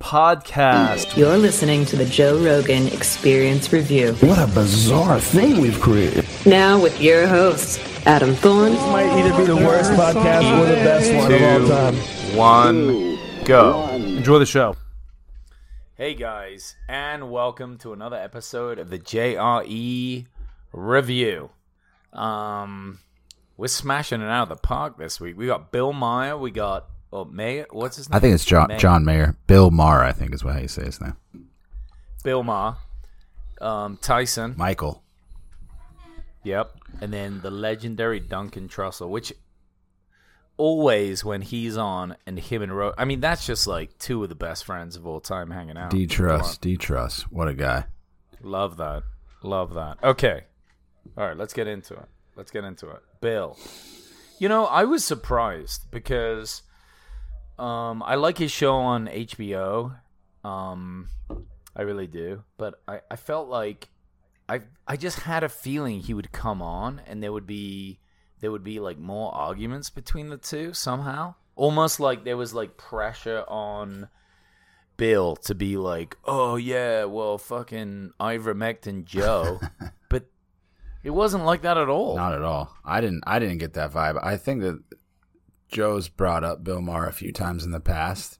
[0.00, 1.14] Podcast.
[1.14, 4.14] You're listening to the Joe Rogan Experience Review.
[4.20, 6.26] What a bizarre thing we've created.
[6.46, 10.76] Now with your host, Adam Thorne This Might either be the worst podcast or the
[10.76, 11.94] best one of all time.
[12.34, 13.88] One, go.
[13.90, 14.74] Enjoy the show.
[15.96, 20.26] Hey guys, and welcome to another episode of the JRE
[20.72, 21.50] review.
[22.14, 23.00] Um,
[23.58, 25.36] we're smashing it out of the park this week.
[25.36, 26.38] We got Bill Meyer.
[26.38, 27.66] We got oh Mayer.
[27.70, 28.16] What's his name?
[28.16, 28.78] I think it's John Mayer.
[28.78, 29.36] John Mayer.
[29.46, 31.16] Bill Maher, I think is what he says his name.
[32.22, 32.76] Bill Maher.
[33.60, 34.54] Um, Tyson.
[34.56, 35.02] Michael.
[36.44, 36.76] Yep.
[37.00, 39.32] And then the legendary Duncan Trussell, which
[40.56, 44.28] always when he's on and him and Ro I mean, that's just like two of
[44.28, 45.90] the best friends of all time hanging out.
[45.90, 46.60] D Trust.
[46.60, 47.32] D Trust.
[47.32, 47.84] What a guy.
[48.42, 49.02] Love that.
[49.42, 49.98] Love that.
[50.02, 50.44] Okay.
[51.16, 52.06] All right, let's get into it.
[52.36, 53.00] Let's get into it.
[53.20, 53.58] Bill.
[54.38, 56.62] You know, I was surprised because
[57.60, 59.96] um I like his show on HBO.
[60.44, 61.08] Um
[61.76, 62.42] I really do.
[62.56, 63.88] But I, I felt like
[64.48, 68.00] I I just had a feeling he would come on and there would be
[68.40, 71.34] there would be like more arguments between the two somehow.
[71.56, 74.08] Almost like there was like pressure on
[74.96, 79.60] Bill to be like, "Oh yeah, well, fucking ivermectin Joe,"
[80.08, 80.26] but
[81.02, 82.16] it wasn't like that at all.
[82.16, 82.74] Not at all.
[82.84, 84.18] I didn't I didn't get that vibe.
[84.22, 84.78] I think that
[85.70, 88.38] Joe's brought up Bill Maher a few times in the past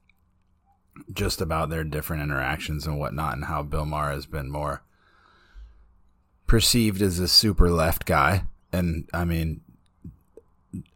[1.12, 4.82] just about their different interactions and whatnot and how Bill Maher has been more
[6.46, 8.44] perceived as a super left guy.
[8.72, 9.60] And I mean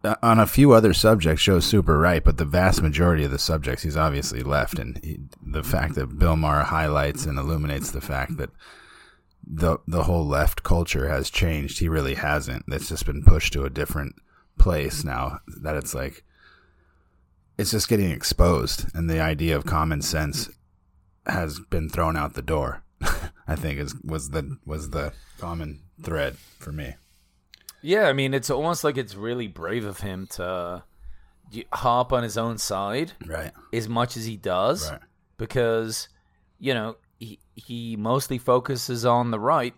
[0.05, 3.39] uh, on a few other subjects, Joe's super right, but the vast majority of the
[3.39, 4.79] subjects, he's obviously left.
[4.79, 8.51] And he, the fact that Bill Maher highlights and illuminates the fact that
[9.47, 12.65] the the whole left culture has changed, he really hasn't.
[12.69, 14.17] It's just been pushed to a different
[14.59, 15.41] place now.
[15.63, 16.25] That it's like
[17.59, 20.51] it's just getting exposed, and the idea of common sense
[21.27, 22.83] has been thrown out the door.
[23.47, 26.95] I think is was the was the common thread for me.
[27.83, 30.85] Yeah, I mean, it's almost like it's really brave of him to
[31.73, 33.53] harp on his own side Right.
[33.73, 35.01] as much as he does, Right.
[35.37, 36.09] because
[36.59, 39.75] you know he he mostly focuses on the right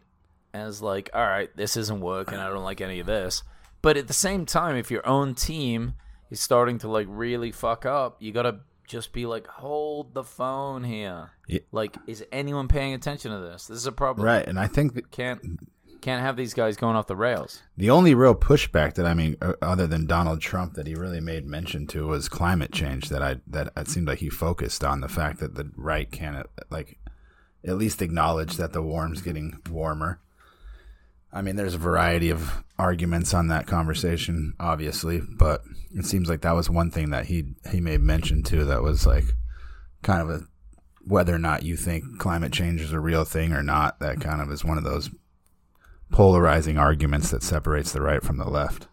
[0.54, 2.38] as like, all right, this isn't working.
[2.38, 3.43] I don't like any of this.
[3.87, 5.95] But at the same time, if your own team
[6.29, 10.83] is starting to like really fuck up, you gotta just be like, hold the phone
[10.83, 11.31] here.
[11.47, 11.61] Yeah.
[11.71, 13.69] Like, is anyone paying attention to this?
[13.69, 14.27] This is a problem.
[14.27, 15.41] Right, and I think that Can't
[16.01, 17.63] can't have these guys going off the rails.
[17.77, 21.47] The only real pushback that I mean, other than Donald Trump, that he really made
[21.47, 23.09] mention to was climate change.
[23.11, 26.45] That I that it seemed like he focused on the fact that the right can't
[26.71, 26.99] like
[27.65, 30.19] at least acknowledge that the warm's getting warmer.
[31.37, 35.61] I mean, there's a variety of arguments on that conversation, obviously, but
[35.95, 38.65] it seems like that was one thing that he he made mention to.
[38.65, 39.25] That was like
[40.03, 40.41] kind of a
[41.05, 44.01] whether or not you think climate change is a real thing or not.
[44.01, 45.11] That kind of is one of those
[46.11, 48.89] polarizing arguments that separates the right from the left.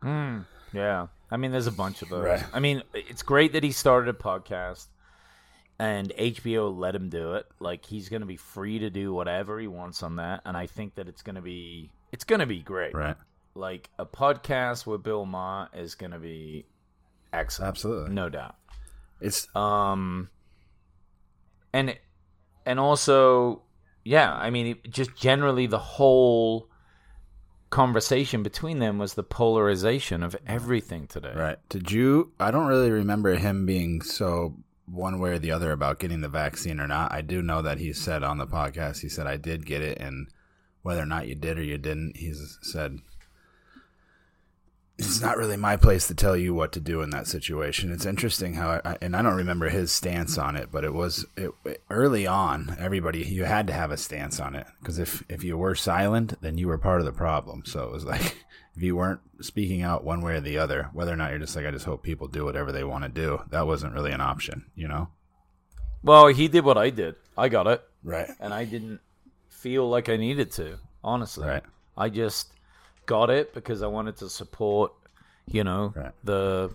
[0.00, 0.38] Hmm.
[0.72, 1.08] Yeah.
[1.30, 2.24] I mean, there's a bunch of those.
[2.24, 2.44] Right.
[2.50, 4.86] I mean, it's great that he started a podcast
[5.80, 7.46] and HBO let him do it.
[7.58, 10.42] Like, he's going to be free to do whatever he wants on that.
[10.44, 12.94] And I think that it's going to be, it's going to be great.
[12.94, 13.16] Right.
[13.54, 16.66] Like, a podcast with Bill Maher is going to be
[17.32, 17.68] excellent.
[17.70, 18.14] Absolutely.
[18.14, 18.56] No doubt.
[19.22, 20.28] It's Um,
[21.72, 21.96] and,
[22.66, 23.62] and also,
[24.04, 26.68] yeah, I mean, it- just generally the whole
[27.70, 31.32] conversation between them was the polarization of everything today.
[31.34, 31.58] right.
[31.70, 32.32] Did you?
[32.40, 34.56] I don't really remember him being so
[34.90, 37.12] one way or the other about getting the vaccine or not.
[37.12, 39.98] I do know that he said on the podcast, he said, I did get it,
[39.98, 40.28] and
[40.82, 42.98] whether or not you did or you didn't, he said,
[44.98, 47.90] it's not really my place to tell you what to do in that situation.
[47.90, 51.24] It's interesting how, I, and I don't remember his stance on it, but it was
[51.36, 51.52] it,
[51.88, 52.76] early on.
[52.78, 56.34] Everybody, you had to have a stance on it because if if you were silent,
[56.42, 57.62] then you were part of the problem.
[57.64, 58.44] So it was like
[58.80, 61.54] if you weren't speaking out one way or the other, whether or not you're just
[61.54, 63.42] like, I just hope people do whatever they want to do.
[63.50, 65.08] That wasn't really an option, you know?
[66.02, 67.16] Well, he did what I did.
[67.36, 68.30] I got it, Right.
[68.40, 69.00] and I didn't
[69.50, 70.78] feel like I needed to.
[71.04, 71.62] Honestly, Right.
[71.94, 72.54] I just
[73.04, 74.92] got it because I wanted to support,
[75.46, 76.12] you know, Right.
[76.24, 76.74] the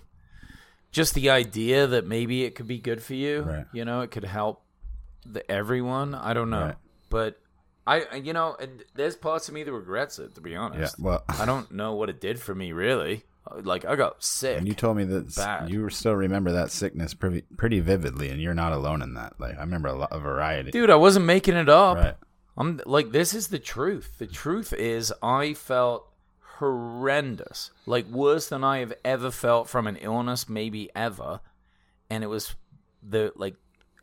[0.91, 3.41] just the idea that maybe it could be good for you.
[3.41, 3.65] Right.
[3.73, 4.61] You know, it could help
[5.25, 6.13] the everyone.
[6.13, 6.75] I don't know, Right.
[7.09, 7.39] but
[7.87, 10.35] I, you know, and there's parts of me that regrets it.
[10.35, 11.03] To be honest, Yeah.
[11.05, 13.23] Well, I don't know what it did for me really.
[13.61, 14.57] Like I got sick.
[14.57, 15.69] And you told me that Bad.
[15.69, 19.39] you still remember that sickness pretty pretty vividly, and you're not alone in that.
[19.39, 20.71] Like I remember a, lot, a variety.
[20.71, 21.97] Dude, I wasn't making it up.
[21.97, 22.15] Right.
[22.57, 24.15] I'm like, this is the truth.
[24.17, 26.07] The truth is, I felt
[26.57, 31.41] horrendous, like worse than I have ever felt from an illness, maybe ever.
[32.09, 32.55] And it was
[33.07, 33.55] the like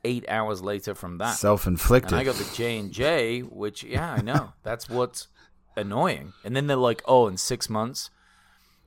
[0.04, 2.14] eight hours later from that, Self inflicted.
[2.14, 5.28] I got the J and J, which yeah, I know that's what's
[5.76, 6.32] annoying.
[6.44, 8.10] And then they're like, oh, in six months,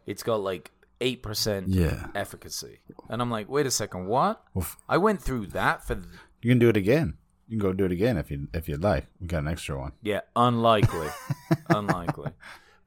[0.05, 0.71] it's got like
[1.01, 2.07] eight percent Yeah.
[2.15, 2.79] efficacy,
[3.09, 4.41] and I'm like, wait a second, what?
[4.53, 5.95] Well, f- I went through that for
[6.41, 7.17] You can do it again.
[7.47, 9.05] You can go do it again if you if you'd like.
[9.19, 9.91] We got an extra one.
[10.01, 11.09] Yeah, unlikely.
[11.69, 12.31] unlikely.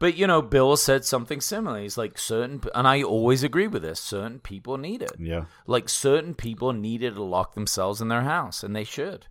[0.01, 1.81] But you know, Bill said something similar.
[1.81, 3.99] He's like certain and I always agree with this.
[4.01, 5.13] Certain people need it.
[5.19, 5.47] Yeah.
[5.67, 9.27] Like certain people needed to lock themselves in their house and they should.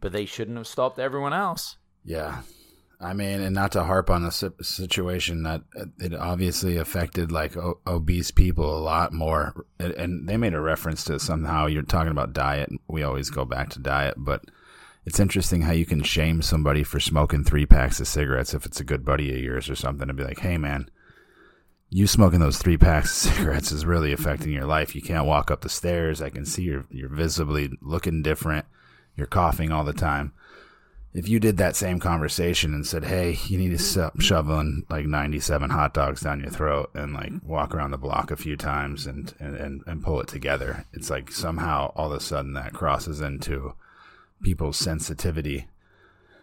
[0.00, 1.76] But they shouldn't have stopped everyone else.
[2.04, 2.42] Yeah.
[3.02, 7.56] I mean, and not to harp on a situation that uh, it obviously affected like
[7.56, 9.66] o- obese people a lot more.
[9.78, 12.70] And- And they made a reference to somehow you're talking about diet.
[12.88, 14.44] We always go back to diet, but
[15.04, 18.80] it's interesting how you can shame somebody for smoking three packs of cigarettes if it's
[18.80, 20.90] a good buddy of yours or something and be like, hey, man,
[21.88, 24.94] you smoking those three packs of cigarettes is really affecting your life.
[24.94, 26.20] You can't walk up the stairs.
[26.20, 28.66] I can see you're, you're visibly looking different.
[29.16, 30.32] You're coughing all the time
[31.12, 35.06] if you did that same conversation and said, "Hey, you need to stop shoveling like
[35.06, 39.06] 97 hot dogs down your throat and like walk around the block a few times
[39.06, 42.72] and and and, and pull it together," it's like somehow all of a sudden that
[42.72, 43.74] crosses into
[44.42, 45.68] people's sensitivity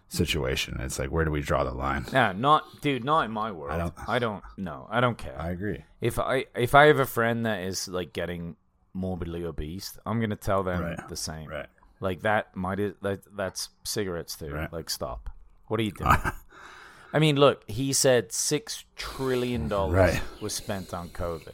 [0.07, 0.77] situation.
[0.79, 2.05] It's like, where do we draw the line?
[2.13, 3.71] Yeah, not dude, not in my world.
[3.73, 5.39] I don't- I don't no, I don't care.
[5.39, 5.83] I agree.
[6.01, 8.55] if I if I have a friend that is like getting
[8.93, 11.07] morbidly obese, I'm gonna tell them Right.
[11.09, 11.49] the same.
[11.49, 11.67] Right.
[11.99, 14.51] Like that might that that's cigarettes too.
[14.53, 14.71] Right.
[14.71, 15.29] Like stop.
[15.67, 16.15] What are you doing?
[17.13, 20.21] I mean, look, he said six trillion dollars Right.
[20.41, 21.53] was spent on COVID.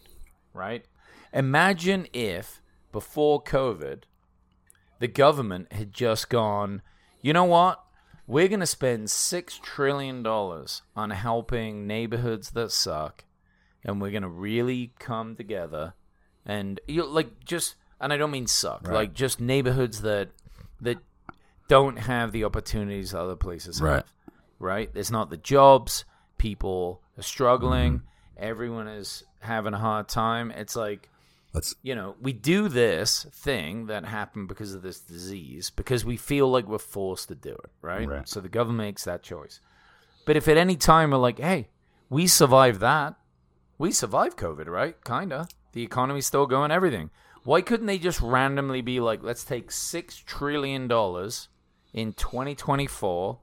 [0.54, 0.86] Right?
[1.32, 2.62] Imagine if
[2.92, 4.04] before COVID
[5.04, 6.82] the government had just gone,
[7.22, 7.84] you know what?
[8.26, 13.26] We're gonna spend six trillion dollars on helping neighborhoods that suck
[13.84, 15.94] and we're gonna really come together
[16.46, 18.94] and you like just and I don't mean suck, Right.
[18.96, 20.30] like just neighborhoods that
[20.80, 21.00] that
[21.68, 23.96] don't have the opportunities other places Right.
[23.96, 24.06] have.
[24.58, 24.94] Right?
[24.94, 26.06] There's not the jobs,
[26.38, 28.06] people are struggling, Mm-hmm.
[28.52, 30.50] everyone is having a hard time.
[30.52, 31.10] It's like
[31.54, 36.18] Let's you know, we do this thing that happened because of this disease because we
[36.18, 38.08] feel like we're forced to do it, right?
[38.08, 38.28] Right.
[38.28, 39.60] So the government makes that choice.
[40.26, 41.68] But if at any time we're like, hey,
[42.10, 43.16] we survived that,
[43.78, 44.96] we survived COVID, right?
[45.04, 45.48] Kinda.
[45.74, 47.12] The economy's still going, everything.
[47.44, 51.50] Why couldn't they just randomly be like, let's take six trillion dollars
[51.94, 53.40] in 2024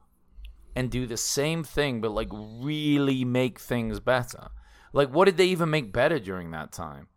[0.75, 4.49] and do the same thing, but like really make things better?
[4.93, 7.09] Like, what did they even make better during that time?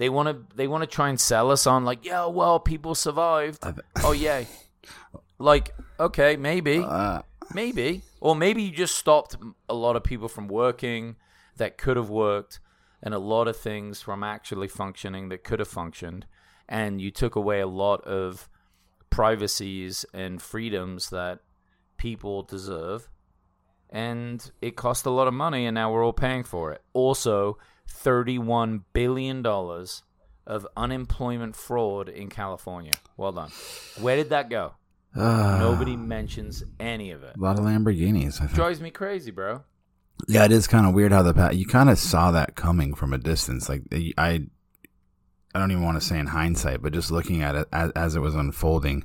[0.00, 2.94] They want to they want to try and sell us on like, yeah, well, people
[2.94, 3.62] survived.
[4.02, 4.46] oh yay.
[5.38, 6.82] Like, okay, maybe.
[6.86, 7.22] uh,
[7.54, 8.02] Maybe.
[8.20, 9.36] Or maybe you just stopped
[9.70, 11.16] a lot of people from working
[11.56, 12.60] that could have worked
[13.02, 16.26] and a lot of things from actually functioning that could have functioned
[16.68, 18.50] and you took away a lot of
[19.08, 21.40] privacies and freedoms that
[21.96, 23.08] people deserve
[23.88, 26.82] and it cost a lot of money and now we're all paying for it.
[26.92, 27.56] Also,
[27.90, 30.02] 31 billion dollars
[30.46, 32.94] of unemployment fraud in California.
[33.16, 33.50] Well done.
[34.00, 34.74] Where did that go?
[35.14, 37.36] uh, Nobody mentions any of it.
[37.36, 38.36] a lot of Lamborghinis.
[38.40, 38.54] I think.
[38.54, 39.62] Drives me crazy, bro.
[40.28, 43.12] Yeah, it is kind of weird how the you kind of saw that coming from
[43.12, 43.68] a distance.
[43.68, 43.82] Like
[44.18, 44.46] I,
[45.54, 48.16] I don't even want to say in hindsight, but just looking at it as, as
[48.16, 49.04] it was unfolding,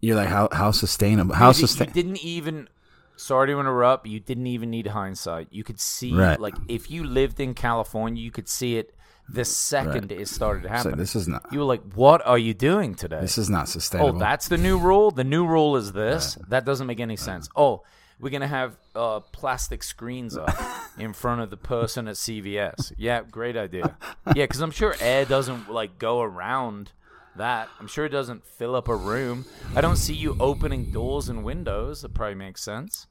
[0.00, 1.34] you're like, how how sustainable?
[1.34, 1.90] How you, di- you sustain?
[1.92, 2.68] didn't even.
[3.18, 4.06] Sorry to interrupt.
[4.06, 5.48] You didn't even need hindsight.
[5.50, 6.38] You could see, Right.
[6.40, 8.94] like, if you lived in California, you could see it
[9.28, 10.96] the second it started So happening.
[10.96, 11.44] this is not.
[11.52, 14.16] you were like, "What are you doing today?" This is not sustainable.
[14.16, 15.10] Oh, that's the new rule.
[15.10, 16.38] The new rule is this.
[16.48, 17.48] That doesn't make any sense.
[17.54, 17.82] Oh,
[18.20, 20.56] we're gonna have uh, plastic screens up
[20.98, 22.92] in front of the person at CVS.
[22.96, 23.96] Yeah, great idea.
[24.34, 26.92] Yeah, because I'm sure air doesn't like go around
[27.38, 27.68] that.
[27.80, 29.46] I'm sure it doesn't fill up a room.
[29.74, 32.02] I don't see you opening doors and windows.
[32.02, 33.06] That probably makes sense.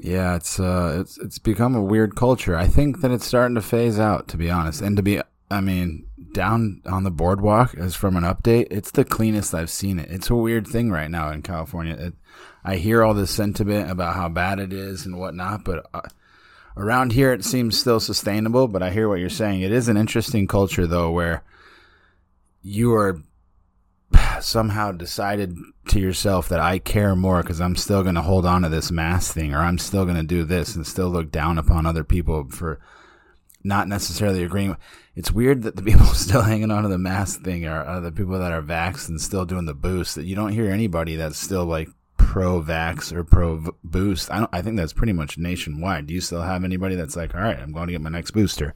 [0.00, 2.56] Yeah, it's uh, it's it's become a weird culture.
[2.56, 4.80] I think that it's starting to phase out, to be honest.
[4.80, 5.20] And to be,
[5.50, 9.98] I mean, down on the boardwalk, as from an update, it's the cleanest I've seen
[9.98, 10.10] it.
[10.10, 11.94] It's a weird thing right now in California.
[11.94, 12.14] It,
[12.64, 16.00] I hear all this sentiment about how bad it is and whatnot, but uh,
[16.76, 18.66] around here it seems still sustainable.
[18.66, 19.60] But I hear what you're saying.
[19.60, 21.44] It is an interesting culture though, where
[22.62, 23.22] you are
[24.40, 25.56] somehow decided
[25.88, 28.90] to yourself that I care more because I'm still going to hold on to this
[28.90, 32.04] mask thing or I'm still going to do this and still look down upon other
[32.04, 32.80] people for
[33.64, 34.70] not necessarily agreeing.
[34.70, 34.78] with-
[35.16, 38.12] It's weird that the people still hanging on to the mask thing are, are the
[38.12, 40.14] people that are vaxxed and still doing the boost.
[40.14, 44.30] That you don't hear anybody that's still like pro vax or pro boost.
[44.30, 44.46] I.
[44.52, 46.06] I think that's pretty much nationwide.
[46.06, 48.30] Do you still have anybody that's like, all right, I'm going to get my next
[48.32, 48.74] booster?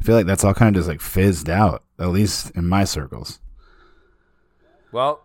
[0.00, 2.84] I feel like that's all kind of just like fizzed out, at least in my
[2.84, 3.40] circles.
[4.92, 5.22] Well,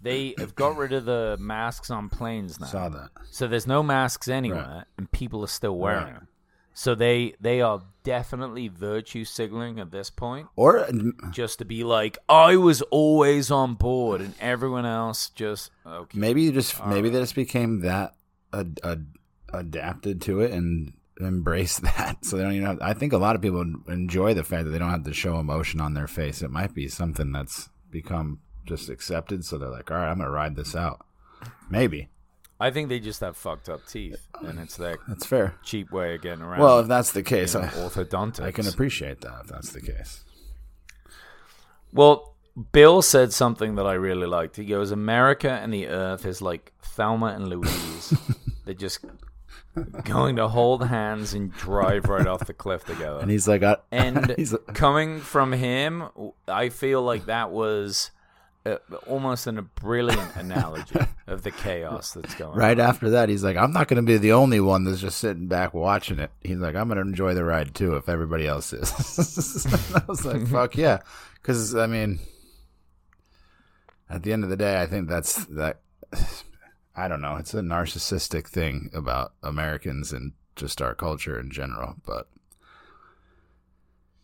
[0.00, 2.66] they have got rid of the masks on planes now.
[2.66, 3.10] Saw that.
[3.30, 6.14] So there's no masks anywhere, and people are still wearing Right.
[6.14, 6.28] them.
[6.74, 10.88] So they they are definitely virtue signaling at this point, Or
[11.30, 16.18] just to be like, I was always on board, and everyone else just okay.
[16.18, 18.14] maybe you just maybe they just became that
[18.54, 19.06] ad, ad,
[19.52, 23.36] adapted to it and embrace that so they don't even have, i think a lot
[23.36, 26.40] of people enjoy the fact that they don't have to show emotion on their face
[26.42, 30.30] it might be something that's become just accepted so they're like all right i'm gonna
[30.30, 31.04] ride this out
[31.70, 32.08] maybe
[32.60, 36.14] I think they just have fucked up teeth, and it's their that's fair cheap way
[36.14, 36.60] of getting around.
[36.60, 38.40] well if that's the case you know, I, orthodontics.
[38.44, 40.22] I can appreciate that if that's the case
[41.92, 42.36] Well,
[42.70, 44.56] Bill said something that I really liked.
[44.56, 48.14] He goes, "America and the Earth is like Thelma and Louise.
[48.64, 49.04] They're just
[50.04, 53.78] going to hold hands and drive right off the cliff together." and he's like I,
[53.90, 56.04] and he's coming from him,
[56.46, 58.10] I feel like that was
[58.64, 58.76] uh,
[59.08, 62.56] almost in a brilliant analogy of the chaos that's going.
[62.56, 62.88] right on.
[62.88, 65.74] after that he's like i'm not gonna be the only one that's just sitting back
[65.74, 69.66] watching it he's like i'm gonna enjoy the ride too if everybody else is
[69.96, 70.98] i was like fuck yeah
[71.34, 72.20] because i mean
[74.08, 75.80] at the end of the day i think that's that
[76.96, 81.96] i don't know it's a narcissistic thing about americans and just our culture in general
[82.06, 82.28] but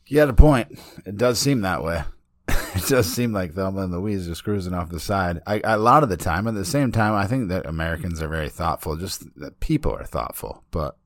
[0.06, 2.04] you had a point it does seem that way
[2.74, 5.40] it does seem like Thelma and Louise just cruising off the side.
[5.46, 8.28] I, a lot of the time, at the same time, I think that Americans are
[8.28, 8.96] very thoughtful.
[8.96, 10.96] Just that people are thoughtful, but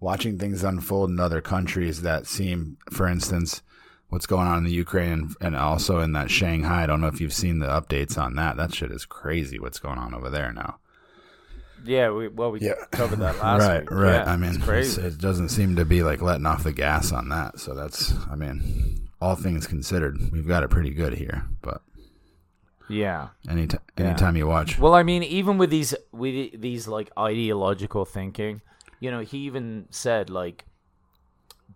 [0.00, 3.62] watching things unfold in other countries that seem, for instance,
[4.10, 6.82] what's going on in the Ukraine and, also in that Shanghai.
[6.82, 8.56] I don't know if you've seen the updates on that.
[8.56, 9.58] That shit is crazy.
[9.58, 10.78] What's going on over there now?
[11.84, 12.74] Yeah, we, well, we Yeah.
[12.90, 13.90] covered that last right, week.
[13.90, 14.12] right.
[14.24, 15.02] Yeah, I mean, it's it's- crazy.
[15.02, 17.58] it doesn't seem to be like letting off the gas on that.
[17.60, 21.44] So that's, I mean, all things considered, we've got it pretty good here.
[21.62, 21.82] But
[22.88, 23.28] yeah.
[23.48, 28.62] anytime, anytime you watch, Well, I mean, even with these with these like ideological thinking,
[29.00, 30.64] you know, he even said like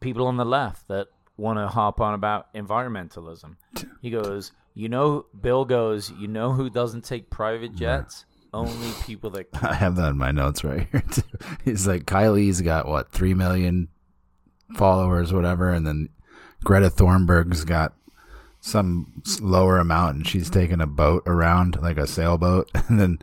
[0.00, 3.56] people on the left that want to hop on about environmentalism.
[4.00, 8.24] He goes, you know, Bill goes, you know who doesn't take private jets?
[8.54, 11.22] Only people that I have that in my notes right here too.
[11.64, 13.88] He's like Kylie's got what three million
[14.76, 16.08] followers, whatever, and then
[16.64, 17.94] Greta Thunberg's got
[18.60, 23.18] some lower amount, and she's taking a boat around like a sailboat, and then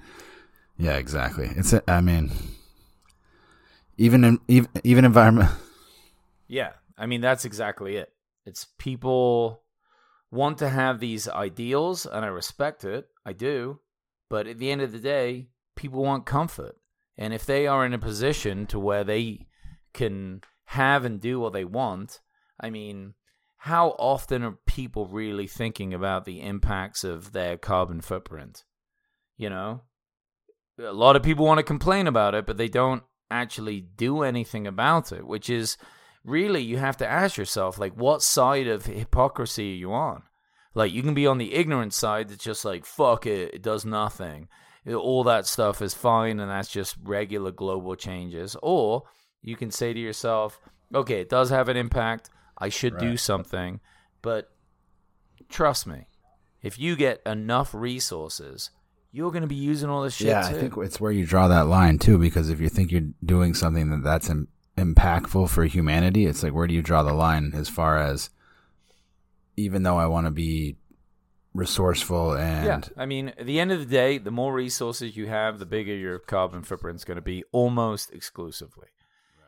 [0.78, 1.50] yeah, exactly.
[1.56, 2.32] It's I mean,
[3.98, 5.50] even in even, even environment.
[6.52, 8.12] Yeah, I mean that's exactly it.
[8.44, 9.62] It's people
[10.32, 13.08] want to have these ideals, and I respect it.
[13.24, 13.82] I do,
[14.32, 16.76] but at the end of the day, people want comfort,
[17.20, 19.46] and if they are in a position to where they
[19.94, 22.20] can have and do what they want,
[22.60, 23.14] I mean,
[23.64, 28.64] how often are people really thinking about the impacts of their carbon footprint?
[29.36, 29.82] You know,
[30.80, 34.66] a lot of people want to complain about it, but they don't actually do anything
[34.66, 35.78] about it, which is
[36.24, 40.24] really you have to ask yourself like what side of hypocrisy are you on?
[40.74, 43.84] Like you can be on the ignorant side that's just like fuck it it does
[43.86, 44.48] nothing.
[44.88, 48.56] All that stuff is fine and that's just regular global changes.
[48.64, 49.04] Or
[49.42, 50.62] you can say to yourself
[50.96, 53.80] okay it does have an impact i should do something
[54.22, 54.52] but
[55.50, 56.08] trust me
[56.62, 58.72] if you get enough resources
[59.12, 60.56] you're going to be using all this shit Yeah, too.
[60.56, 63.54] I think it's where you draw that line too, because if you think you're doing
[63.54, 67.52] something that that's Im- impactful for humanity, it's like where do you draw the line
[67.56, 68.30] as far as
[69.58, 70.78] even though I want to be
[71.54, 75.28] resourceful and Yeah, I mean, at the end of the day, the more resources you
[75.28, 78.88] have, the bigger your carbon footprint's going to be, almost exclusively,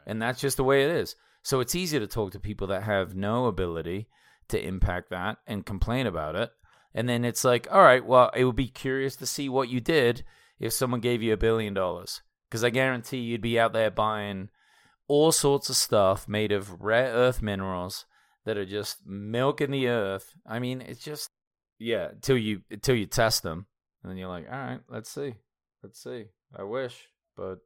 [0.07, 1.15] and that's just the way it is.
[1.43, 4.07] So it's easy to talk to people that have no ability
[4.49, 6.51] to impact that and complain about it,
[6.93, 9.79] and then it's like, all right, well, it would be curious to see what you
[9.79, 10.23] did
[10.59, 14.49] if someone gave you a billion dollars, because I guarantee you'd be out there buying
[15.07, 18.05] all sorts of stuff made of rare earth minerals
[18.45, 20.33] that are just milking the earth.
[20.45, 21.29] I mean, it's just
[21.79, 23.65] yeah, until you until you test them,
[24.03, 25.35] and then you're like, all right, let's see,
[25.81, 26.25] let's see.
[26.55, 27.59] I wish, but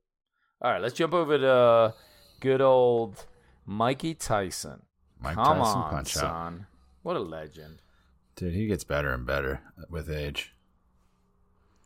[0.62, 1.94] all right, let's jump over to
[2.39, 3.25] good old
[3.65, 4.81] Mikey Tyson.
[5.19, 6.22] Mike Come Tyson on, punch out.
[6.22, 6.67] son,
[7.03, 7.81] what a legend,
[8.36, 10.53] Dude, he gets better and better with age.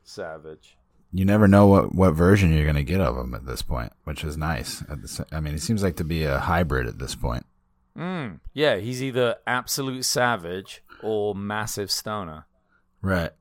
[0.03, 0.75] savage.
[1.11, 3.91] You never know what, what version you're going to get of him at this point,
[4.03, 4.81] which is nice.
[4.89, 7.45] At the, I mean, he seems like to be a hybrid at this point.
[7.97, 12.45] Mm, yeah, he's either absolute savage or massive stoner.
[13.01, 13.31] Right.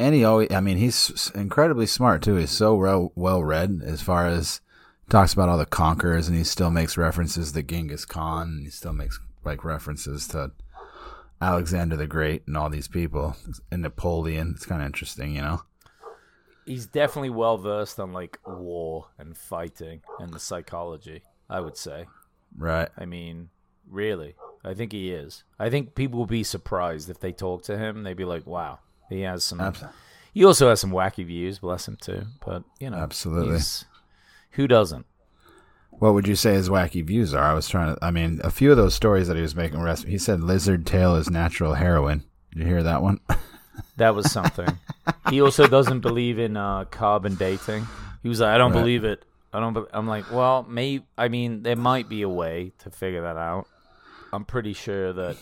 [0.00, 2.36] And he always, I mean, he's incredibly smart too.
[2.36, 4.60] He's so well, well read as far as
[5.10, 8.70] talks about all the conquerors and he still makes references to Genghis Khan and he
[8.70, 10.52] still makes like references to
[11.42, 13.36] Alexander the Great and all these people
[13.70, 14.52] and Napoleon.
[14.56, 15.62] It's kind of interesting, you know?
[16.66, 21.22] He's definitely well versed on like war and fighting and the psychology.
[21.48, 22.06] I would say.
[22.56, 22.88] Right.
[22.96, 23.48] I mean,
[23.88, 25.42] really, I think he is.
[25.58, 28.04] I think people will be surprised if they talk to him.
[28.04, 29.82] They'd be like, "Wow, he has some." Abs-
[30.32, 31.58] He also has some wacky views.
[31.58, 32.22] Bless him too.
[32.46, 33.54] But you know, Absolutely.
[33.54, 33.84] he's-
[34.52, 35.06] Who doesn't?
[35.90, 37.42] What would you say his wacky views are?
[37.44, 39.80] I was trying to, I mean, a few of those stories that he was making,
[39.82, 42.24] rest- he said lizard tail is natural heroin.
[42.52, 43.20] Did you hear that one?
[43.96, 44.78] That was something.
[45.30, 47.86] he also doesn't believe in uh, carbon dating.
[48.22, 48.78] He was like, I don't Right.
[48.80, 49.24] believe it.
[49.54, 49.72] I don't.
[49.74, 51.04] be-" I'm like, well, maybe.
[51.16, 53.66] I mean, there might be a way to figure that out.
[54.32, 55.36] I'm pretty sure that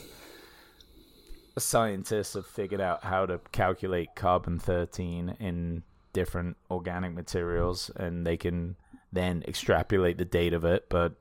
[1.59, 8.37] scientists have figured out how to calculate carbon 13 in different organic materials, and they
[8.37, 8.77] can
[9.12, 10.87] then extrapolate the date of it.
[10.88, 11.15] But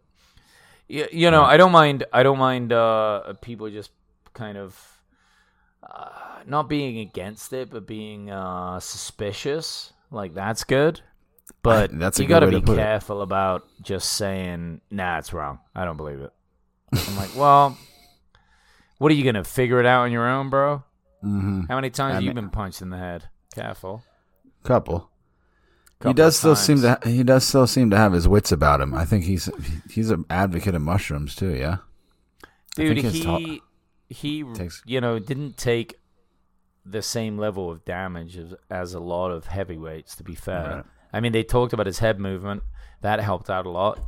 [0.87, 2.05] you, you know, I don't mind.
[2.13, 3.91] I don't mind uh, people just
[4.33, 5.01] kind of
[5.83, 6.09] uh,
[6.45, 9.93] not being against it, but being uh, suspicious.
[10.11, 11.01] Like that's good.
[11.63, 12.81] But That's you got to be put it.
[12.81, 15.59] careful about just saying, "Nah, it's wrong.
[15.73, 16.31] I don't believe it."
[16.93, 17.77] I'm like, well,
[18.97, 20.83] what are you gonna figure it out on your own, bro?
[21.23, 21.61] mm-hmm.
[21.67, 23.29] How many times I have you been punched in the head?
[23.53, 24.03] Careful.
[24.63, 25.09] Couple.
[26.05, 26.99] He does still seem times.
[27.01, 27.09] to.
[27.09, 28.93] He does still seem to have his wits about him.
[28.93, 29.49] I think he's
[29.89, 31.55] he's an advocate of mushrooms too.
[31.55, 31.77] Yeah.
[32.75, 32.97] dude.
[32.97, 33.63] He talk-
[34.09, 35.95] he Takes- you know didn't take
[36.85, 40.15] the same level of damage as, as a lot of heavyweights.
[40.17, 40.83] To be fair, Right.
[41.11, 42.63] I mean they talked about his head movement
[43.01, 43.99] that helped out a lot.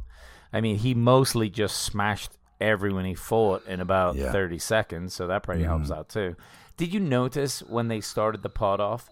[0.53, 2.31] I mean he mostly just smashed
[2.62, 4.31] everyone he fought in about Yeah.
[4.31, 5.72] thirty seconds, so that probably mm-hmm.
[5.77, 6.36] helps out too.
[6.77, 9.10] Did you notice when they started the pod off?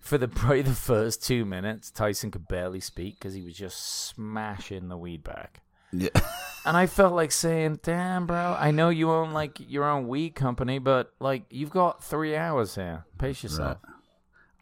[0.00, 4.06] For the probably the first two minutes, Tyson could barely speak because he was just
[4.06, 5.60] smashing the weed back.
[5.92, 6.08] Yeah.
[6.66, 10.34] And I felt like saying, "Damn, bro, I know you own like your own weed
[10.34, 13.06] company, but like you've got three hours here.
[13.16, 13.78] Pace yourself."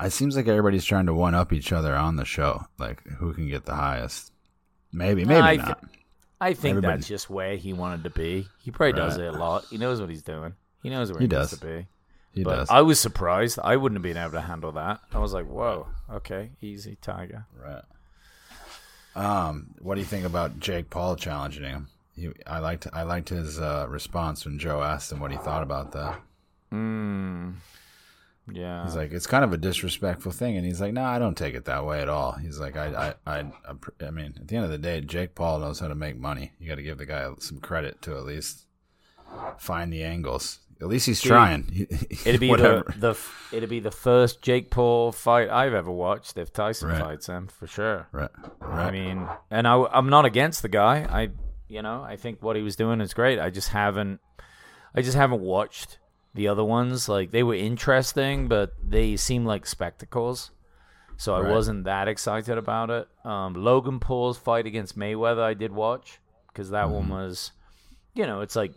[0.00, 2.66] It seems like everybody's trying to one up each other on the show.
[2.78, 4.30] Like who can get the highest?
[4.92, 5.84] Maybe, maybe I th- not.
[6.40, 8.46] I think Everybody- that's just where he wanted to be.
[8.62, 9.64] He probably does it a lot.
[9.70, 10.52] He knows what he's doing.
[10.82, 11.58] He knows where He he, needs does.
[11.58, 11.86] to be.
[12.36, 12.70] He but does.
[12.70, 13.58] I was surprised.
[13.64, 15.00] I wouldn't have been able to handle that.
[15.12, 17.82] I was like, "Whoa, okay, easy, Tiger." Right.
[19.16, 21.88] Um, what do you think about Jake Paul challenging him?
[22.14, 25.62] He, I liked I liked his uh, response when Joe asked him what he thought
[25.62, 26.20] about that.
[26.72, 27.54] Mm.
[28.52, 28.84] Yeah.
[28.84, 31.54] He's like, it's kind of a disrespectful thing, and he's like, no, I don't take
[31.54, 32.32] it that way at all.
[32.32, 33.44] He's like, I, I, I,
[34.06, 36.52] I mean, at the end of the day, Jake Paul knows how to make money.
[36.60, 38.66] You got to give the guy some credit to at least
[39.58, 40.60] find the angles.
[40.80, 41.86] At least he's Dude, trying.
[42.26, 43.14] It'd be the, the
[43.56, 47.00] it'd be the first Jake Paul fight I've ever watched if Tyson Right.
[47.00, 48.08] fights him for sure.
[48.12, 51.06] right, I mean, and I, I'm not against the guy.
[51.08, 51.30] I,
[51.68, 53.38] you know, I think what he was doing is great.
[53.38, 54.20] I just haven't,
[54.94, 55.98] I just haven't watched
[56.34, 57.08] the other ones.
[57.08, 60.50] Like they were interesting, but they seem like spectacles.
[61.16, 61.50] So I Right.
[61.50, 63.08] wasn't that excited about it.
[63.24, 67.52] Um, Logan Paul's fight against Mayweather, I did watch because that one was,
[68.14, 68.72] you know, it's like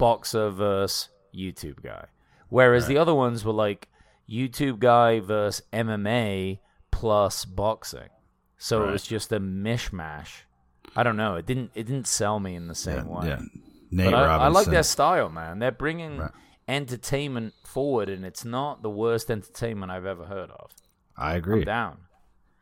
[0.00, 2.06] boxer versus YouTube guy.
[2.48, 3.88] Whereas the other ones were like
[4.28, 6.58] YouTube guy versus MMA
[6.90, 8.08] plus boxing.
[8.58, 10.42] So it was just a mishmash.
[10.96, 11.34] I don't know.
[11.36, 11.72] It didn't.
[11.74, 13.26] It didn't sell me in the same yeah, way.
[13.28, 13.40] yeah.
[13.90, 15.58] Nate But I, I like their style, man.
[15.58, 16.30] They're bringing Right.
[16.68, 20.70] entertainment forward, and it's not the worst entertainment I've ever heard of.
[21.16, 21.64] I I'm agree.
[21.64, 21.98] down.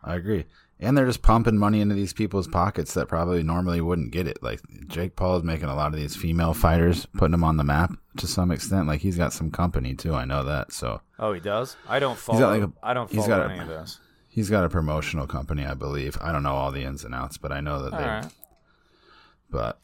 [0.03, 0.45] I agree.
[0.83, 4.43] And they're just pumping money into these people's pockets that probably normally wouldn't get it.
[4.43, 7.63] Like Jake Paul is making a lot of these female fighters, putting them on the
[7.65, 8.89] map to some extent.
[8.89, 10.13] Like he's got some company too.
[10.15, 10.73] I know that.
[10.73, 11.77] So Oh, he does.
[11.89, 12.41] I don't follow.
[12.41, 14.01] got like a- I don't he's follow got a- any of this.
[14.29, 16.19] he's got a promotional company, I believe.
[16.21, 18.07] I don't know all the ins and outs, but I know that All they.
[18.07, 18.27] right.
[19.51, 19.79] But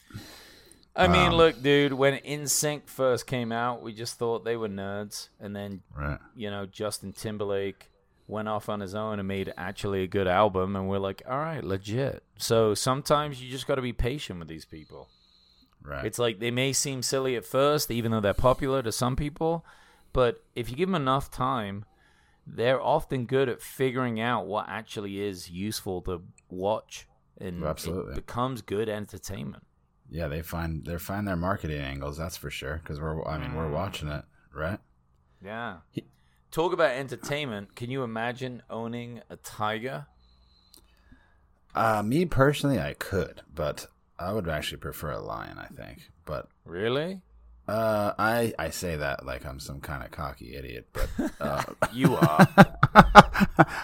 [0.95, 1.93] I mean, Um, look, dude.
[1.93, 6.49] When NSYNC first came out, we just thought they were nerds, and then right, you
[6.51, 7.88] know Justin Timberlake
[8.29, 11.39] went off on his own and made actually a good album, and we're like, all
[11.39, 12.23] right, legit.
[12.37, 15.09] So sometimes you just got to be patient with these people.
[15.81, 19.15] right, It's like they may seem silly at first, even though they're popular to some
[19.15, 19.65] people,
[20.13, 21.85] but if you give them enough time,
[22.45, 27.07] they're often good at figuring out what actually is useful to watch,
[27.39, 28.13] and Absolutely.
[28.13, 29.63] it becomes good entertainment.
[30.09, 30.27] yeah.
[30.27, 32.17] They find they find their marketing angles.
[32.17, 32.77] That's for sure.
[32.83, 33.55] Because we're, I mean, Mm.
[33.57, 34.79] we're watching it, right?
[35.43, 35.77] Yeah.
[36.51, 37.75] Talk about entertainment.
[37.75, 40.07] Can you imagine owning a tiger?
[41.75, 43.85] Uh, me personally, I could, but
[44.17, 45.57] I would actually prefer a lion.
[45.59, 47.21] I think, but Really?
[47.67, 51.09] uh, I I say that like I'm some kind of cocky idiot, but
[51.39, 52.47] uh, You are.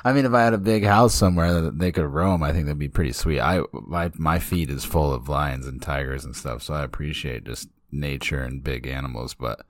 [0.04, 2.66] I mean, if I had a big house somewhere that they could roam, I think
[2.66, 3.40] that'd be pretty sweet.
[3.40, 7.44] I my my feed is full of lions and tigers and stuff, so I appreciate
[7.46, 9.36] just nature and big animals.
[9.36, 9.62] But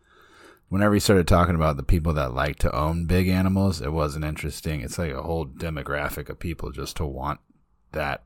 [0.69, 4.25] whenever he started talking about the people that like to own big animals, it wasn't
[4.25, 4.81] interesting.
[4.81, 7.39] It's like a whole demographic of people just to want
[7.91, 8.23] that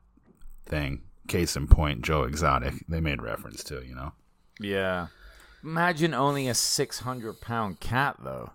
[0.66, 1.02] thing.
[1.28, 2.74] Case in point, Joe Exotic.
[2.88, 4.12] They made reference to, you know.
[4.60, 5.08] yeah.
[5.62, 8.50] Imagine owning a 600 pound cat, though.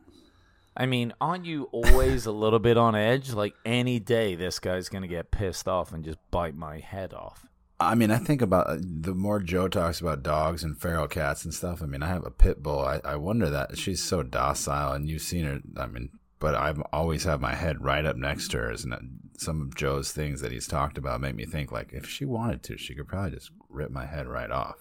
[0.76, 3.32] I mean, aren't you always a little bit on edge?
[3.32, 7.14] Like any day, this guy's going to get pissed off and just bite my head
[7.14, 7.46] off.
[7.80, 11.44] I mean, I think about uh, the more Joe talks about dogs and feral cats
[11.44, 11.82] and stuff.
[11.82, 12.80] I mean, I have a pit bull.
[12.80, 15.60] I, I wonder that she's so docile, and you've seen her.
[15.76, 16.10] I mean,
[16.40, 19.00] but I've always had my head right up next to hers, and uh,
[19.38, 22.64] some of Joe's things that he's talked about make me think like if she wanted
[22.64, 24.78] to, she could probably just rip my head right off.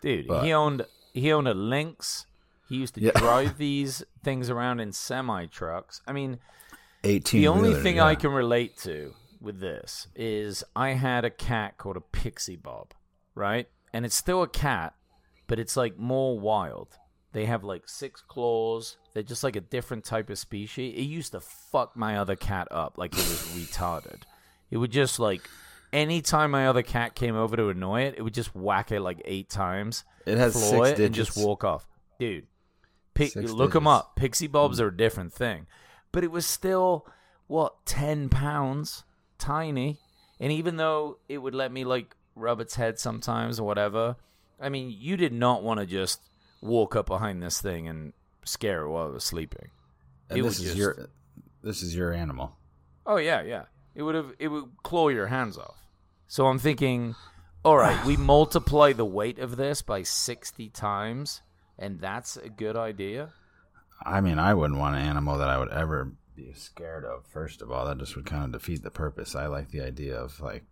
[0.00, 2.24] Dude, But- he owned he owned a Lynx.
[2.68, 3.10] He used to Yeah.
[3.16, 6.00] drive these things around in semi trucks.
[6.06, 6.38] I mean,
[7.04, 7.42] Eighteen.
[7.42, 8.06] the only thing yeah.
[8.06, 12.92] I can relate to with this is I had a cat called a Pixie Bob,
[13.34, 13.68] right?
[13.92, 14.94] And it's still a cat,
[15.46, 16.96] but it's like more wild.
[17.32, 18.96] They have like six claws.
[19.14, 20.94] They're just like a different type of species.
[20.96, 24.22] It used to fuck my other cat up like it was retarded.
[24.70, 25.42] It would just like
[25.92, 29.22] anytime my other cat came over to annoy it, it would just whack it like
[29.24, 31.44] eight times, It has six it, and just digits.
[31.46, 31.86] walk off.
[32.18, 32.46] Dude,
[33.14, 34.14] Pick, look them up.
[34.16, 35.66] Pixie Bobs are a different thing,
[36.12, 37.06] but it was still
[37.46, 39.04] what ten pounds,
[39.40, 39.98] tiny.
[40.38, 44.16] And even though it would let me like rub its head sometimes or whatever,
[44.60, 46.20] I mean, you did not want to just
[46.62, 48.12] walk up behind this thing and
[48.44, 49.68] scare it while it was sleeping.
[50.28, 51.08] And it this would is just- your
[51.62, 52.56] this is your animal.
[53.06, 53.64] Oh yeah, yeah.
[53.94, 55.76] It would have it would claw your hands off.
[56.28, 57.16] So I'm thinking,
[57.64, 61.42] all right, we multiply the weight of this by sixty times,
[61.78, 63.30] and that's a good idea.
[64.02, 67.24] I mean, I wouldn't want an animal that I would ever be scared of.
[67.26, 69.34] First of all, that just would kind of defeat the purpose.
[69.34, 70.64] I like the idea of like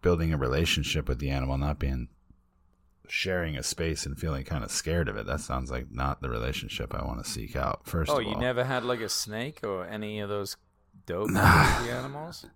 [0.00, 2.08] building a relationship with the animal, not being
[3.08, 5.26] sharing a space and feeling kind of scared of it.
[5.26, 7.82] That sounds like not the relationship I want to seek out.
[7.84, 10.56] First oh, you all, never had like a snake or any of those
[11.06, 12.46] dope animals?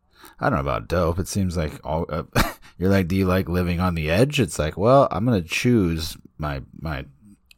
[0.40, 1.18] I don't know about dope.
[1.18, 2.24] It seems like all uh,
[2.78, 4.40] you're like, do you like living on the edge?
[4.40, 7.04] It's like, well, I'm gonna choose my my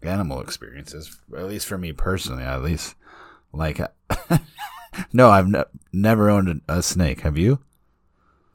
[0.02, 1.18] animal experiences.
[1.36, 2.96] At least for me personally, at least
[3.52, 3.80] like.
[5.12, 7.20] no, I've ne- never owned a, a snake.
[7.20, 7.60] Have you?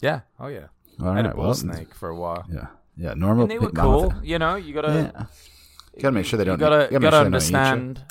[0.01, 0.21] Yeah.
[0.39, 0.67] Oh yeah.
[1.01, 2.45] All I had a bull well, snake for a while.
[2.51, 3.13] Yeah, yeah.
[3.15, 3.43] Normal.
[3.43, 4.13] And they were mouth- cool.
[4.23, 5.25] You know, you gotta Yeah.
[5.95, 6.57] You gotta make sure they don't.
[6.59, 7.25] gotta, you gotta, gotta, sure you.
[7.25, 8.03] understand.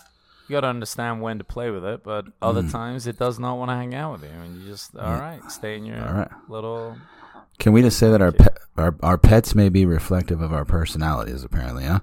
[0.48, 2.70] You gotta understand when to play with it, but other Mm.
[2.72, 5.40] times it does not want to hang out with you, and you just all right,
[5.50, 6.30] stay in your All right.
[6.48, 6.96] little.
[7.58, 10.64] Can we just say that our pet, our our pets may be reflective of our
[10.64, 11.42] personalities?
[11.44, 12.00] Apparently, huh?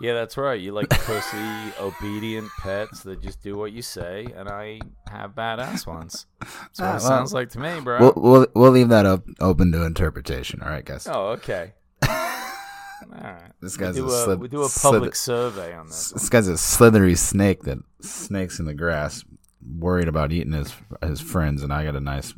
[0.00, 0.60] Yeah, that's right.
[0.60, 4.80] You like pussy, obedient pets that just do what you say, and I
[5.10, 6.26] have badass ones.
[6.40, 7.98] That's what Ah, it well, sounds like to me, bro.
[8.00, 10.62] We'll we'll we'll leave that up, open to interpretation.
[10.62, 11.08] All right, guys.
[11.10, 11.72] oh, okay.
[12.02, 12.14] All
[13.12, 13.50] right.
[13.60, 16.10] This we guy's do a a, slip- we do a public survey on this.
[16.10, 19.24] This guy's a slithery snake that snakes in the grass,
[19.78, 22.34] worried about eating his his friends, and I got a nice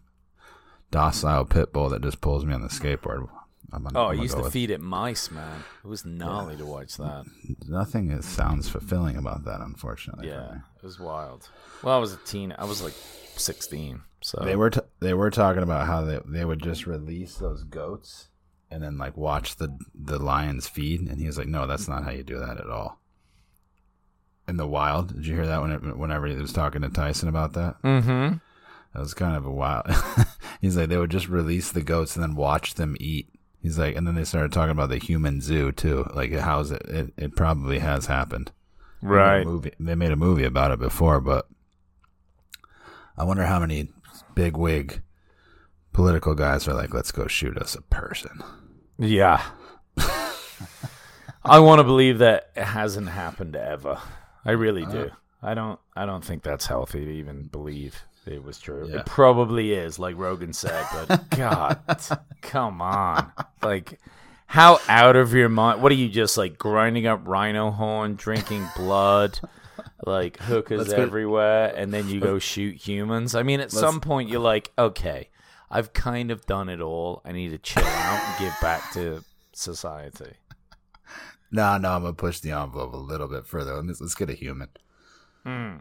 [0.90, 3.28] docile pit bull that just pulls me on the skateboard.
[3.72, 5.62] I'm Oh, I'm I used to with- feed it mice, man.
[5.84, 7.24] It was gnarly to watch that.
[7.68, 10.28] Nothing is, sounds fulfilling about that, unfortunately.
[10.28, 11.48] Yeah, it was wild.
[11.82, 12.54] Well, I was a teen.
[12.58, 12.94] I was like
[13.36, 14.02] 16.
[14.22, 17.62] So They were t- they were talking about how they they would just release those
[17.64, 18.28] goats
[18.70, 22.04] and then like watch the the lions feed, and he was like, "No, that's not
[22.04, 23.00] how you do that at all."
[24.48, 27.28] In the wild, did you hear that when it, whenever he was talking to Tyson
[27.28, 27.80] about that?
[27.82, 28.36] Mm-hmm.
[28.94, 29.86] That was kind of a wild.
[30.60, 33.28] He's like, they would just release the goats and then watch them eat.
[33.62, 36.06] He's like, and then they started talking about the human zoo too.
[36.14, 36.82] Like, how's it?
[36.86, 38.52] It, it probably has happened.
[39.02, 39.46] They made Right.
[39.46, 39.72] movie.
[39.78, 41.46] They made a movie about it before, but
[43.18, 43.90] I wonder how many
[44.34, 45.02] big wig
[45.92, 48.42] political guys are like, let's go shoot us a person.
[48.98, 49.42] Yeah.
[51.42, 53.98] I want to believe that it hasn't happened ever.
[54.44, 54.90] I really Uh.
[54.90, 55.10] do.
[55.42, 55.80] I don't.
[55.96, 58.88] I don't think that's healthy to even believe it was true.
[58.88, 59.00] Yeah.
[59.00, 60.86] It probably is, like Rogan said.
[60.92, 61.78] But God,
[62.42, 63.32] come on!
[63.62, 63.98] Like,
[64.46, 65.82] how out of your mind?
[65.82, 69.40] What are you just like grinding up rhino horn, drinking blood,
[70.04, 73.34] like hookers Let's everywhere, and then you go shoot humans?
[73.34, 75.28] I mean, at some point you're like, okay,
[75.70, 77.22] I've kind of done it all.
[77.24, 80.32] I need to chill out and give back to society.
[81.52, 83.82] No, no, I'm gonna push the envelope a little bit further.
[83.82, 84.68] Let's, let's get a human.
[85.44, 85.78] Hmm.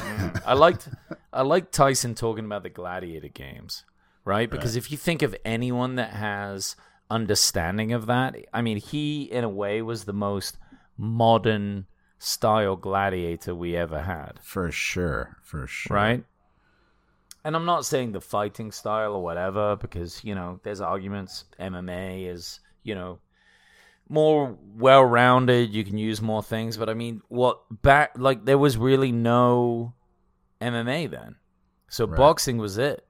[0.46, 0.88] I liked
[1.32, 3.84] I liked Tyson talking about the gladiator games,
[4.24, 4.50] right?
[4.50, 6.76] Because if you think of anyone that has
[7.10, 8.36] understanding of that.
[8.52, 10.56] I mean, he in a way was the most
[10.96, 11.86] modern
[12.18, 15.36] style gladiator we ever had, For sure.
[15.42, 15.96] For sure.
[15.96, 16.24] right?
[17.42, 22.30] And I'm not saying the fighting style or whatever because, you know, there's arguments MMA
[22.30, 23.18] is, you know,
[24.10, 28.76] more well-rounded, you can use more things, but I mean, what back like there was
[28.76, 29.94] really no
[30.60, 31.36] MMA then.
[31.88, 32.16] So Right.
[32.16, 33.06] boxing was it.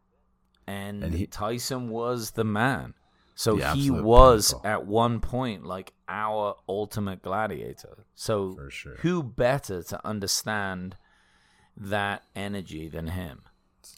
[0.67, 2.95] And, And he- Tyson was the man.
[3.35, 4.71] So The he was pinnacle.
[4.71, 8.05] at one point like our ultimate gladiator.
[8.15, 8.97] So sure.
[8.97, 10.97] who better to understand
[11.77, 13.43] that energy than him?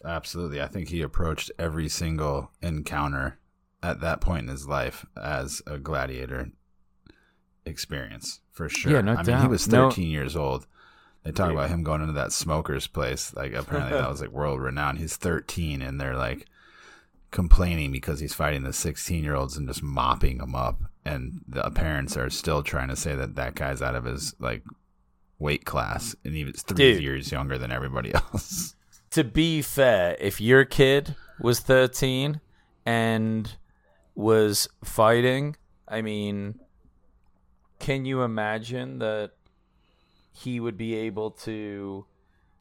[0.04, 0.60] Absolutely.
[0.62, 3.38] I think he approached every single encounter
[3.82, 6.52] at that point in his life as a gladiator
[7.66, 8.92] experience, for sure.
[8.92, 9.50] Yeah, no I mean, he doubt.
[9.50, 10.66] was No- 13 years old.
[11.24, 11.52] They talk Yeah.
[11.54, 13.32] about him going into that smoker's place.
[13.34, 14.98] Like, apparently that was like world renowned.
[14.98, 16.46] He's 13 and they're like
[17.30, 20.80] complaining because he's fighting the 16 year olds and just mopping them up.
[21.04, 24.64] And the parents are still trying to say that that guy's out of his like
[25.38, 27.02] weight class and he was three Dude.
[27.02, 28.74] years younger than everybody else.
[29.10, 32.40] to be fair, if your kid was 13
[32.84, 33.56] and
[34.14, 35.56] was fighting,
[35.88, 36.58] I mean,
[37.82, 39.32] can you imagine that
[40.30, 42.06] he would be able to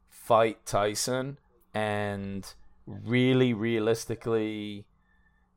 [0.08, 1.38] fight Tyson
[1.72, 2.52] and
[2.86, 4.84] really realistically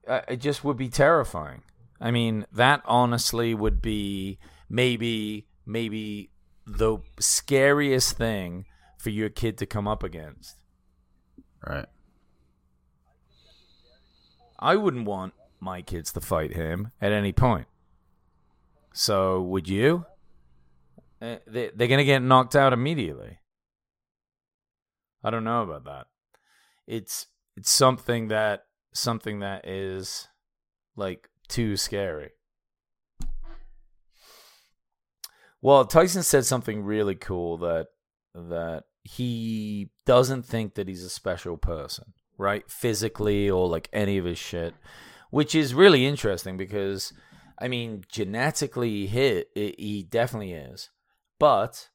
[0.08, 1.64] uh, it just would be terrifying.
[2.00, 4.38] I mean, that honestly would be
[4.70, 6.30] maybe maybe
[6.68, 8.66] the scariest thing
[9.00, 10.58] for your kid to come up against.
[11.68, 11.88] right.
[14.60, 17.66] I wouldn't want my kids to fight him at any point.
[18.98, 20.06] So, would you?
[21.22, 23.40] Uh, they, they're going to get knocked out immediately.
[25.22, 26.06] I don't know about that.
[26.88, 27.28] It's
[27.58, 30.30] it's something that something that is
[30.96, 32.30] like too scary.
[35.62, 37.88] Well, Tyson said something really cool that
[38.34, 42.64] that he doesn't think that he's a special person, right?
[42.72, 44.74] Physically or like any of his shit,
[45.32, 47.12] which is really interesting because
[47.60, 50.90] I mean, genetically hit he definitely is.
[51.40, 51.90] But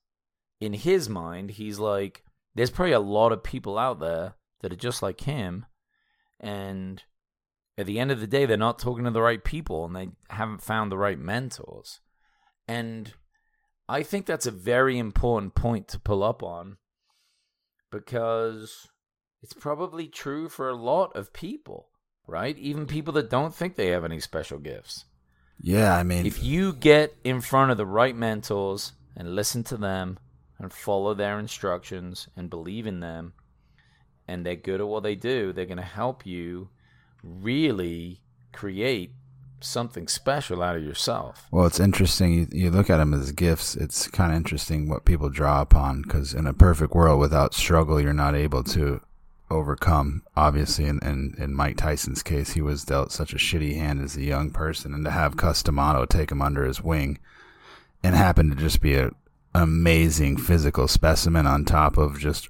[0.61, 4.77] in his mind, he's like there's probably a lot of people out there that are
[4.77, 5.67] just like him
[6.39, 7.03] and
[7.79, 10.09] at the end of the day they're not talking to the right people and they
[10.29, 12.01] haven't found the right mentors.
[12.67, 13.13] And
[13.89, 16.77] I think that's a very important point to pull up on
[17.91, 18.89] because
[19.43, 21.89] it's probably true for a lot of people,
[22.27, 22.57] right?
[22.59, 25.07] Even people that don't think they have any special gifts.
[25.63, 29.77] Yeah, I mean, If you get in front of the right mentors and listen to
[29.77, 30.19] them
[30.59, 33.35] and follow their instructions and believe in them
[34.27, 36.71] and they're good at what they do, they're going to help you
[37.23, 38.21] really
[38.53, 39.13] create
[39.61, 41.47] something special out of yourself.
[41.51, 42.33] Well, it's interesting.
[42.33, 43.77] You, you look at them as gifts.
[43.77, 48.01] It's kind of interesting what people draw upon because in a perfect world without struggle,
[48.01, 49.01] you're not able to
[49.51, 50.23] overcome.
[50.37, 54.17] Obviously, in, in, in Mike Tyson's case, he was dealt such a shitty hand as
[54.17, 57.19] a young person, and to have Cus D'Amato take him under his wing
[58.03, 59.11] and happen to just be a
[59.55, 62.49] amazing physical specimen on top of just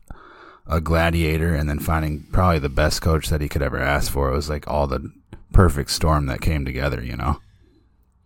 [0.67, 4.31] a gladiator, and then finding probably the best coach that he could ever ask for.
[4.31, 5.11] It was like all the
[5.53, 7.41] perfect storm that came together, you know.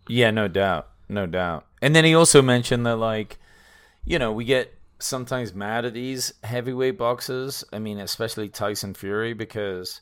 [0.08, 0.88] Yeah, no doubt.
[1.08, 1.66] No doubt.
[1.80, 3.38] And then he also mentioned that, like,
[4.04, 7.64] you know, we get sometimes mad at these heavyweight boxers.
[7.72, 10.00] I mean, especially Tyson Fury, because,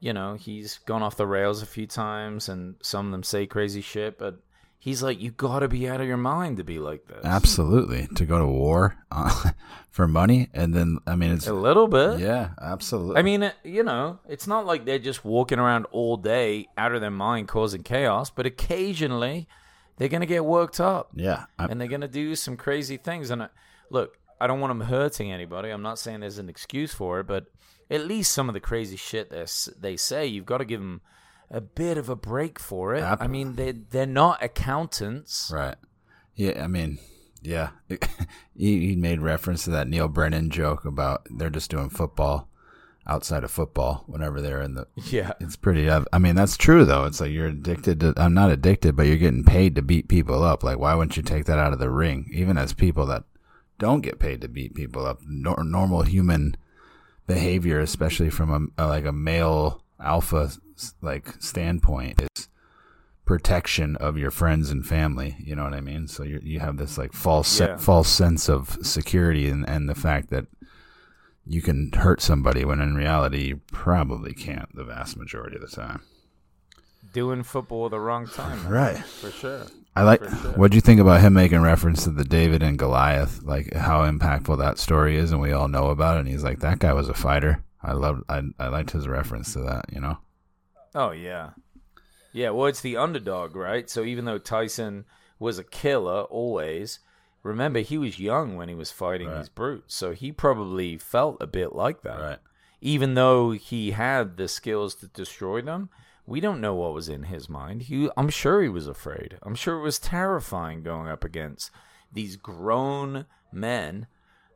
[0.00, 3.46] you know, he's gone off the rails a few times and some of them say
[3.46, 4.38] crazy shit, but
[4.78, 7.24] he's like, you gotta be out of your mind to be like this.
[7.24, 9.50] Absolutely, to go to war uh,
[9.90, 12.20] for money, and then I mean, it's A little bit.
[12.20, 13.16] yeah, absolutely.
[13.16, 16.94] I mean, uh, you know, it's not like they're just walking around all day out
[16.94, 19.48] of their mind causing chaos, but occasionally
[19.96, 21.10] they're going to get worked up.
[21.14, 23.30] yeah, I, and they're gonna do some crazy things.
[23.30, 23.48] And I,
[23.90, 25.70] look, I don't want them hurting anybody.
[25.70, 27.46] I'm not saying there's an excuse for it, but
[27.90, 29.44] at least some of the crazy shit they
[29.78, 31.00] they say, you've got to give them
[31.50, 33.02] a bit of a break for it.
[33.02, 35.50] Ab- I mean, they they're not accountants.
[35.54, 35.76] right.
[36.34, 36.98] Yeah, I mean,
[37.40, 37.70] yeah.
[38.54, 42.48] he, he made reference to that Neal Brennan joke about they're just doing football
[43.06, 44.86] outside of football whenever they're in the.
[45.06, 45.88] Yeah, It's pretty.
[45.90, 47.04] I mean, that's true though.
[47.04, 48.12] It's like you're addicted to.
[48.18, 50.62] I'm not addicted, but you're getting paid to beat people up.
[50.62, 52.28] Like, why wouldn't you take that out of the ring?
[52.34, 53.24] Even as people that
[53.78, 56.56] don't get paid to beat people up, nor, normal human
[57.26, 60.50] behavior, especially from a, a like a male alpha
[61.02, 62.48] like standpoint, is
[63.24, 65.36] protection of your friends and family.
[65.40, 66.06] You know what I mean?
[66.08, 69.94] So you you have this like false se- false sense of security and and the
[69.94, 70.46] fact that
[71.48, 75.68] you can hurt somebody when in reality you probably can't the vast majority of the
[75.68, 76.02] time.
[77.12, 78.66] doing football the wrong time.
[78.68, 78.98] Right.
[78.98, 79.62] For sure.
[79.96, 80.20] I like.
[80.22, 80.52] Sure.
[80.52, 83.42] What do you think about him making reference to the David and Goliath?
[83.42, 86.20] Like how impactful that story is, and we all know about it.
[86.20, 87.64] And he's like, that guy was a fighter.
[87.82, 88.22] I loved.
[88.28, 89.86] I I liked his reference to that.
[89.92, 90.18] You know.
[90.94, 91.50] Oh yeah,
[92.32, 92.50] yeah.
[92.50, 93.88] Well, it's the underdog, right?
[93.88, 95.04] So even though Tyson
[95.38, 96.98] was a killer always,
[97.42, 99.38] remember he was young when he was fighting Right.
[99.38, 102.20] these brutes, so he probably felt a bit like that.
[102.20, 102.38] Right.
[102.80, 105.88] Even though he had the skills to destroy them,
[106.26, 107.82] we don't know what was in his mind.
[107.82, 109.38] He, I'm sure he was afraid.
[109.42, 111.70] I'm sure it was terrifying going up against
[112.12, 114.06] these grown men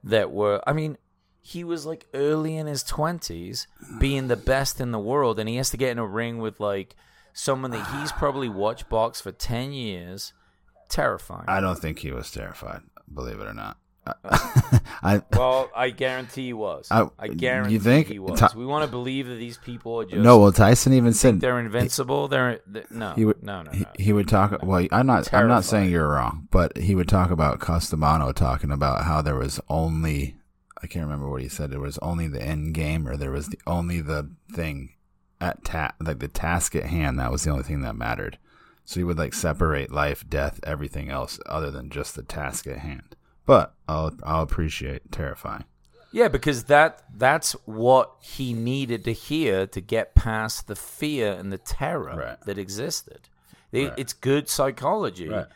[0.02, 0.60] that were.
[0.66, 0.98] I mean,
[1.40, 3.66] he was like early in his 20s
[3.98, 6.60] being the best in the world and he has to get in a ring with
[6.60, 6.96] like
[7.32, 10.32] someone that he's probably watched box for 10 years
[10.88, 12.82] terrifying I don't think he was terrified.
[13.12, 13.78] Believe it or not.
[15.02, 15.22] I.
[15.32, 18.08] well i guarantee he was I- i, guarantee you think?
[18.08, 20.38] he was we want to believe that these people are just no.
[20.38, 23.90] Well, Tyson even said they're invincible they're, they no he would no no he, no
[23.98, 27.30] he would talk well i'm not i'm not saying you're wrong but he would talk
[27.30, 30.36] about Cus D'Amato talking about how there was only
[30.82, 33.48] i can't remember what he said there was only the end game or there was
[33.48, 34.94] the only the thing
[35.40, 38.38] at ta- like the task at hand that was the only thing that mattered
[38.84, 42.78] so he would like separate life death everything else other than just the task at
[42.78, 43.14] hand
[43.46, 45.64] but i'll i'll appreciate terrifying
[46.12, 51.52] Yeah, because that that's what he needed to hear to get past the fear and
[51.52, 52.40] the terror Right.
[52.46, 53.28] that existed.
[53.70, 53.94] They, Right.
[53.98, 55.46] It's good psychology Right.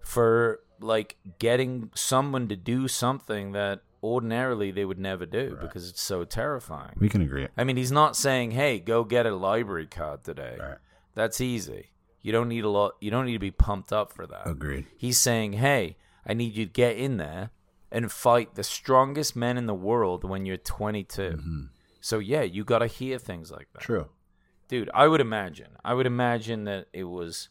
[0.00, 6.02] for like getting someone to do something that ordinarily they would never do because it's
[6.02, 6.94] so terrifying.
[7.00, 10.58] we can agree I mean, he's not saying, "Hey, go get a library card today."
[11.14, 11.90] That's easy.
[12.20, 12.92] You don't need a lot.
[13.00, 14.46] You don't need to be pumped up for that.
[14.46, 17.50] agreed He's saying, "Hey, I need you to get in there
[17.90, 21.62] and fight the strongest men in the world when you're 22." Mm-hmm.
[22.00, 23.82] So yeah, you got to hear things like that.
[23.82, 24.08] true
[24.68, 25.76] Dude, I would imagine.
[25.84, 27.48] I would imagine that it was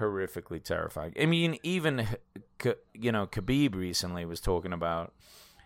[0.00, 1.12] horrifically terrifying.
[1.20, 2.06] I mean, even
[2.94, 5.12] you know, Khabib recently was talking about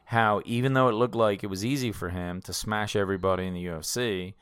[0.06, 3.54] how even though it looked like it was easy for him to smash everybody in
[3.54, 4.34] the UFC,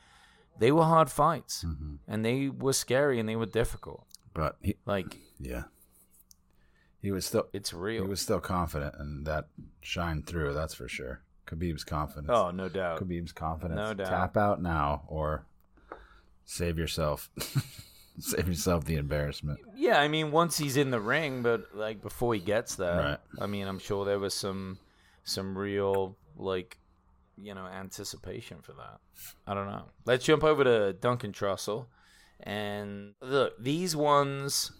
[0.57, 1.95] they were hard fights mm-hmm.
[2.07, 4.05] and they were scary and they were difficult.
[4.33, 5.63] but he, Like yeah
[7.01, 8.03] he was still it's real.
[8.03, 9.47] He was still confident, and that
[9.81, 10.53] shined through.
[10.53, 11.21] That's for sure.
[11.47, 12.29] Khabib's confidence.
[12.31, 12.99] oh, no doubt.
[13.01, 13.77] Khabib's confidence.
[13.77, 14.07] No doubt.
[14.07, 15.45] Tap out now, or
[16.45, 17.29] save yourself.
[18.19, 19.59] save yourself the embarrassment.
[19.75, 23.43] Yeah, I mean, once he's in the ring, but like before he gets there, Right.
[23.43, 24.77] I mean, I'm sure there was some
[25.23, 26.77] some real like
[27.37, 28.99] you know anticipation for that.
[29.47, 29.85] I don't know.
[30.05, 31.87] Let's jump over to Duncan Trussell,
[32.41, 34.71] and look, these ones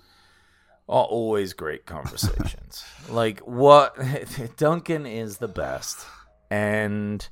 [0.87, 2.83] always great conversations.
[3.09, 3.97] like what
[4.57, 6.05] Duncan is the best,
[6.49, 7.27] and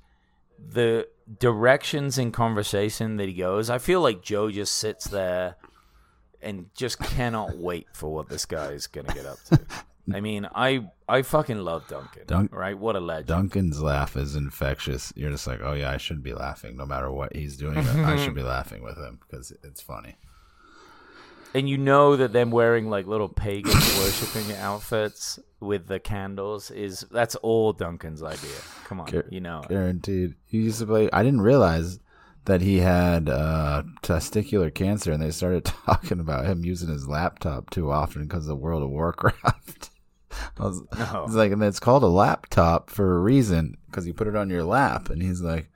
[0.57, 1.07] the
[1.39, 3.69] directions in conversation that he goes.
[3.69, 5.55] I feel like Joe just sits there
[6.41, 9.59] and just cannot wait for what this guy is gonna get up to.
[10.13, 12.23] I mean, I I fucking love Duncan.
[12.25, 12.77] Dunk- right?
[12.77, 13.27] What a legend.
[13.27, 15.13] Duncan's laugh is infectious.
[15.15, 17.77] You're just like, oh yeah, I should be laughing no matter what he's doing.
[17.77, 20.17] I should be laughing with him because it's funny.
[21.53, 27.05] And you know that them wearing like little pagan worshiping outfits with the candles is
[27.11, 28.55] that's all Duncan's idea.
[28.85, 29.61] Come on, Gar- you know.
[29.61, 29.69] it.
[29.69, 30.35] Guaranteed.
[30.45, 31.09] He used to play.
[31.11, 31.99] I didn't realize
[32.45, 37.69] that he had uh, testicular cancer, and they started talking about him using his laptop
[37.69, 39.89] too often because of World of Warcraft.
[40.59, 41.25] I was, No.
[41.25, 44.49] He's like, and it's called a laptop for a reason because you put it on
[44.49, 45.09] your lap.
[45.09, 45.69] And he's like,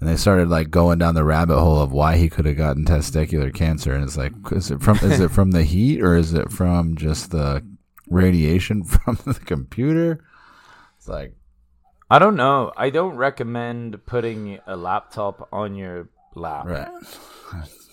[0.00, 2.84] and they started like going down the rabbit hole of why he could have gotten
[2.86, 3.94] testicular cancer.
[3.94, 6.96] And it's like, is it from is it from the heat or is it from
[6.96, 7.64] just the
[8.08, 10.24] radiation from the computer?
[10.96, 11.34] It's like,
[12.10, 12.72] I don't know.
[12.76, 16.66] I don't recommend putting a laptop on your lap.
[16.66, 16.88] right,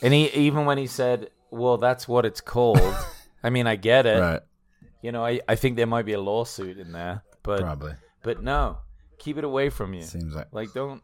[0.02, 2.96] And he even when he said, "Well, that's what it's called."
[3.44, 4.20] I mean, I get it.
[4.20, 4.42] right,
[5.02, 7.94] You know, I, I think there might be a lawsuit in there, but probably
[8.24, 8.80] but no,
[9.20, 10.02] keep it away from you.
[10.02, 11.04] seems like Like, don't.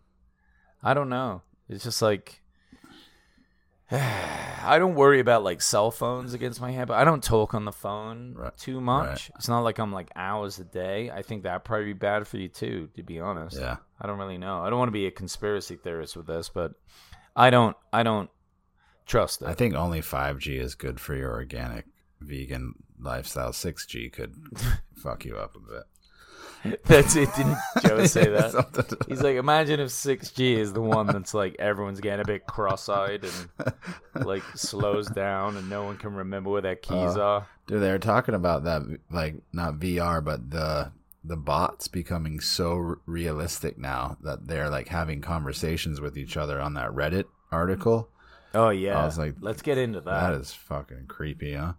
[0.84, 1.42] I don't know.
[1.70, 2.42] It's just like.
[3.92, 7.66] I don't worry about like cell phones against my head, but I don't talk on
[7.66, 8.58] the phone Right.
[8.58, 9.08] too much.
[9.08, 9.32] Right.
[9.36, 11.12] It's not like I'm like hours a day.
[11.12, 13.58] I think that'd probably be bad for you too, to be honest.
[13.60, 13.78] yeah.
[14.00, 14.62] I don't really know.
[14.64, 16.74] I don't want to be a conspiracy theorist with this, but
[17.36, 17.76] I don't.
[17.92, 18.30] I don't
[19.06, 19.48] trust it.
[19.48, 21.86] I think only 5G is good for your organic
[22.22, 23.52] vegan lifestyle.
[23.52, 24.34] 6G could
[24.96, 25.84] fuck you up a bit.
[26.86, 27.30] That's it.
[27.36, 29.06] Didn't Joe say that?
[29.08, 33.26] He's like, imagine if 6G is the one that's like everyone's getting a bit cross-eyed
[33.26, 33.74] and
[34.26, 37.48] like slows down and no one can remember where their keys Uh, are.
[37.68, 40.92] Dude, they were talking about that, like not VR, but the
[41.26, 46.60] the bots becoming so r- realistic now that they're like having conversations with each other
[46.60, 48.10] on that Reddit article.
[48.54, 49.00] Oh yeah.
[49.02, 50.20] I was like, let's get into that.
[50.32, 51.74] That is fucking creepy, huh?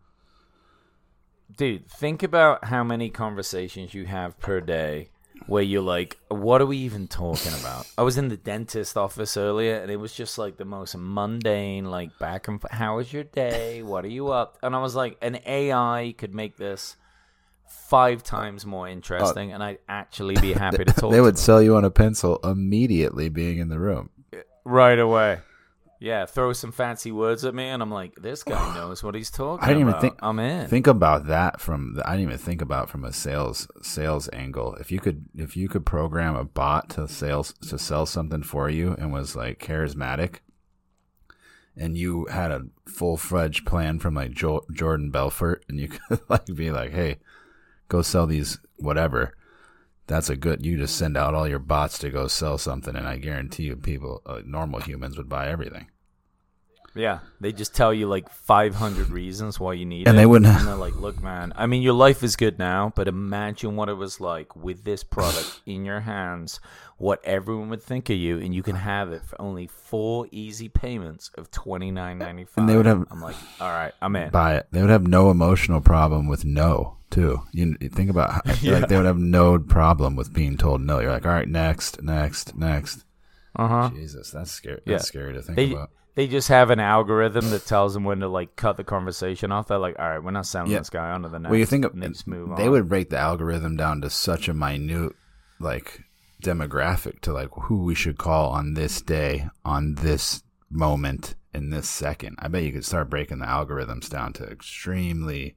[1.56, 5.10] Dude, think about how many conversations you have per day
[5.46, 7.86] where you're like, what are we even talking about?
[7.98, 11.84] I was in the dentist office earlier and it was just like the most mundane,
[11.84, 12.72] like back and forth.
[12.72, 13.82] How was your day?
[13.82, 14.58] What are you up?
[14.62, 16.96] And I was like, an AI could make this
[17.68, 21.76] five times more interesting and I'd actually be happy to talk They would sell you
[21.76, 24.10] on a pencil immediately being in the room.
[24.64, 25.40] right away.
[26.04, 29.30] Yeah, throw some fancy words at me, and I'm like, this guy knows what he's
[29.30, 29.64] talking about.
[29.64, 30.00] I didn't even about.
[30.02, 30.68] think I'm in.
[30.68, 34.74] Think about that from the, I didn't even think about from a sales sales angle.
[34.74, 38.68] If you could if you could program a bot to sales to sell something for
[38.68, 40.40] you and was like charismatic,
[41.74, 46.20] and you had a full fledged plan from like jo- Jordan Belfort, and you could
[46.28, 47.16] like be like, hey,
[47.88, 49.34] go sell these whatever.
[50.06, 50.66] That's a good.
[50.66, 53.76] You just send out all your bots to go sell something, and I guarantee you,
[53.76, 55.86] people, uh, normal humans would buy everything.
[56.96, 60.08] Yeah, they just tell you like 500 reasons why you need it.
[60.08, 60.20] And it.
[60.20, 63.08] they wouldn't- And they're like, look, man, I mean, your life is good now, but
[63.08, 66.60] imagine what it was like with this product in your hands,
[66.96, 70.68] what everyone would think of you, and you can have it for only four easy
[70.68, 72.46] payments of 29.95.
[72.56, 74.30] And they would have- I'm like, all right, I'm in.
[74.30, 74.66] buy it.
[74.70, 77.42] They would have no emotional problem with no, too.
[77.52, 81.00] You, you think about how, like they would have no problem with being told no.
[81.00, 83.04] You're like, all right, next, next, next.
[83.56, 83.90] Uh huh.
[83.94, 84.80] Jesus, that's scary.
[84.84, 84.94] Yeah.
[84.94, 85.90] That's scary to think They about.
[86.14, 89.68] They just have an algorithm that tells them when to like cut the conversation off.
[89.68, 90.78] They're like, all right, we're not selling Yeah.
[90.78, 91.50] this guy on to the next.
[91.50, 92.70] Well, you think they just move they on.
[92.70, 95.12] would break the algorithm down to such a minute,
[95.58, 96.02] like
[96.42, 101.88] demographic to like who we should call on this day, on this moment, in this
[101.88, 102.36] second.
[102.38, 105.56] I bet you could start breaking the algorithms down to extremely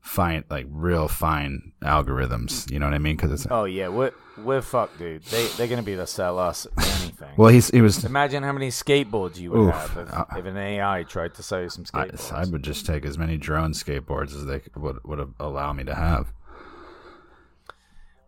[0.00, 2.70] fine, like real fine algorithms.
[2.70, 3.16] You know what I mean?
[3.16, 5.22] Because it's Oh yeah, we're we're fucked, dude.
[5.24, 7.34] They they're gonna be to sell us anything.
[7.36, 8.04] well, he's he was.
[8.04, 9.74] Imagine how many skateboards you would Oof.
[9.74, 12.32] have if, Uh, if an AI tried to sell you some I, skateboards.
[12.32, 15.94] I would just take as many drone skateboards as they would would allow me to
[15.94, 16.32] have.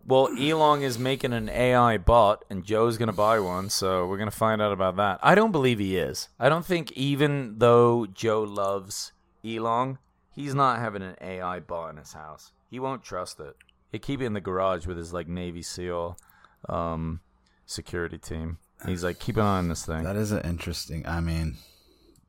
[0.07, 4.31] well, Elon is making an AI bot, and Joe's gonna buy one, so we're gonna
[4.31, 5.21] find out about that.
[5.23, 6.29] I don't believe he is.
[6.39, 9.13] I don't think even though Joe loves
[9.45, 9.99] Elon,
[10.31, 12.53] he's not having an AI bot in his house.
[12.71, 13.57] He won't trust it.
[13.91, 16.17] He'd keep it in the garage with his like Navy SEAL
[16.69, 17.21] um,
[17.67, 18.59] security team.
[18.87, 20.05] He's like, keep an eye on this thing.
[20.05, 21.07] That is an interesting.
[21.07, 21.57] I mean,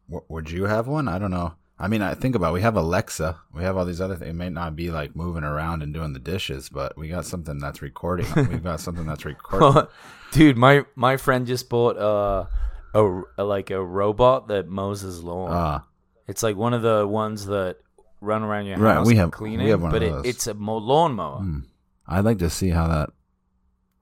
[0.10, 1.08] w- would you have one?
[1.08, 1.54] I don't know.
[1.80, 4.30] I mean, I think about it, we have Alexa, we have all these other things.
[4.30, 7.58] It may not be like moving around and doing the dishes, but we got something
[7.58, 8.28] that's recording.
[8.36, 9.90] We've got something that's recording.
[10.32, 12.46] Dude, my my friend just bought uh,
[12.94, 15.52] a, a like a robot that mows his lawn.
[15.52, 15.80] Uh,
[16.28, 17.78] it's like one of the ones that
[18.22, 20.26] run around your Right, house we have- cleaning, we have one of but those.
[20.26, 21.40] It, it's a mo- lawnmower.
[21.40, 21.60] hmm.
[22.08, 23.10] I'd like to see how that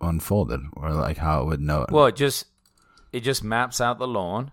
[0.01, 1.85] unfolded, or like how it would know.
[1.89, 2.45] Well, it just
[3.11, 4.51] it just maps out the lawn.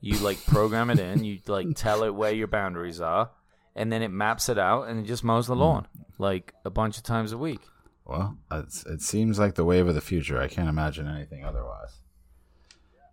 [0.00, 1.24] You like program it in.
[1.24, 3.30] You like tell it where your boundaries are,
[3.74, 5.52] and then it maps it out and it just mows Hmm.
[5.52, 5.86] the lawn
[6.18, 7.60] like a bunch of times a week.
[8.04, 10.40] well, it's, it seems like the wave of the future.
[10.40, 11.96] I can't imagine anything otherwise.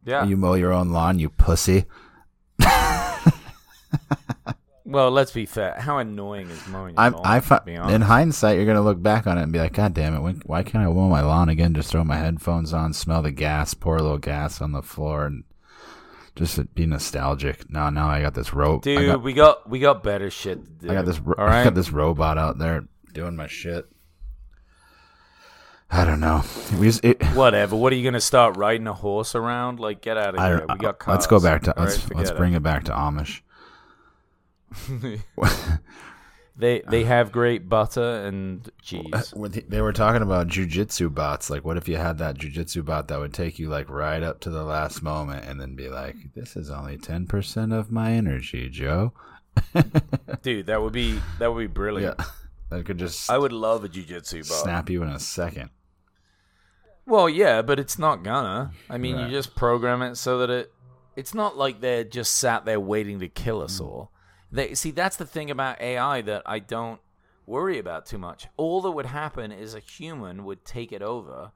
[0.06, 0.24] Yeah.
[0.26, 1.86] You mow your own lawn, you pussy.
[4.88, 5.76] well, let's be fair.
[5.78, 7.22] How annoying is mowing your I, lawn?
[7.26, 10.16] I fi- in hindsight, you're gonna look back on it and be like, God damn
[10.16, 10.22] it!
[10.22, 11.74] When, why can't I mow my lawn again?
[11.74, 15.26] Just throw my headphones on, smell the gas, pour a little gas on the floor,
[15.26, 15.44] and
[16.38, 17.70] just be nostalgic.
[17.70, 18.84] Now, now I got this rope.
[18.84, 20.92] Dude, got, we got we got better shit to do.
[20.92, 21.20] I got this.
[21.20, 23.88] Ro- All I got this robot out there doing my shit.
[25.90, 26.44] I don't know.
[26.80, 27.76] Just, it, Whatever.
[27.76, 29.80] What are you gonna start riding a horse around?
[29.80, 30.66] Like, get out of here.
[30.70, 31.16] We got cars.
[31.16, 33.42] let's go back to All let's right, let's bring it back to Amish.
[36.59, 39.32] They they have great butter and cheese.
[39.70, 41.51] They- were talking about jujitsu bots.
[41.51, 44.39] Like, what if you had that jujitsu bot that would take you like right up
[44.39, 48.13] to the last moment and then be like, "This is only ten percent of my
[48.13, 49.13] energy, Joe."
[50.41, 52.15] Dude, that would be that would be brilliant.
[52.18, 52.26] Yeah,
[52.72, 54.57] that could just I would love a jujitsu bot.
[54.63, 55.70] snap you in a second.
[57.05, 58.72] Well, yeah, but it's not gonna.
[58.89, 59.26] I mean, Right.
[59.26, 60.74] you just program it so that it.
[61.15, 64.11] It's not like they're just sat there waiting to kill us all.
[64.52, 67.02] They see that's the thing about AI that I don't
[67.45, 68.48] worry about too much.
[68.58, 71.52] All that would happen is a human would take it over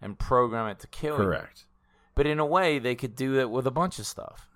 [0.00, 1.24] and program it to kill you.
[1.24, 1.64] Correct.
[2.14, 4.48] But in a way, they could do it with a bunch of stuff.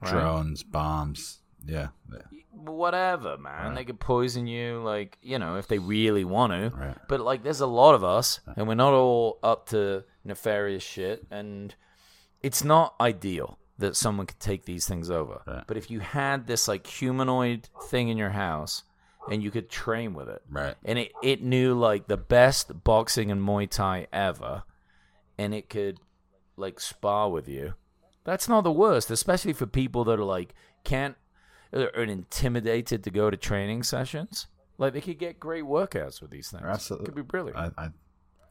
[0.00, 0.10] Right?
[0.10, 1.38] Drones, bombs.
[1.64, 1.88] Yeah.
[2.12, 2.40] yeah.
[2.50, 3.74] whatever, man.
[3.74, 6.76] They could poison you, like you know, if they really want to.
[6.76, 6.96] Right.
[7.08, 11.24] But like, there's a lot of us, and we're not all up to nefarious shit,
[11.30, 11.74] and
[12.42, 15.42] it's not ideal that someone could take these things over.
[15.46, 15.64] Right.
[15.66, 18.82] But if you had this like humanoid thing in your house,
[19.30, 20.74] and you could train with it, Right.
[20.84, 24.64] and it it knew like the best boxing and Muay Thai ever,
[25.38, 25.98] and it could
[26.56, 27.74] like spar with you.
[28.24, 30.54] That's not the worst, especially for people that are like
[30.84, 31.16] can't
[31.72, 34.46] are intimidated to go to training sessions.
[34.78, 36.64] Like they could get great workouts with these things.
[36.64, 37.04] Absolutely.
[37.04, 37.88] It could be brilliant, I, I,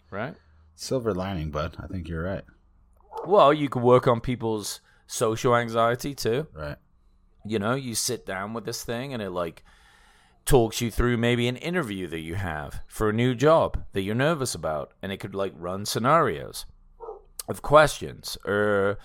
[0.10, 0.36] right?
[0.76, 1.76] silver lining, bud.
[1.80, 2.44] I think you're right.
[3.28, 4.80] Well, you could work on people's
[5.12, 6.48] social anxiety too.
[6.54, 6.78] Right.
[7.46, 9.64] You know, you sit down with this thing and it like
[10.46, 14.16] talks you through maybe an interview that you have for a new job that you're
[14.16, 16.66] nervous about and it could like run scenarios
[17.48, 18.98] of questions or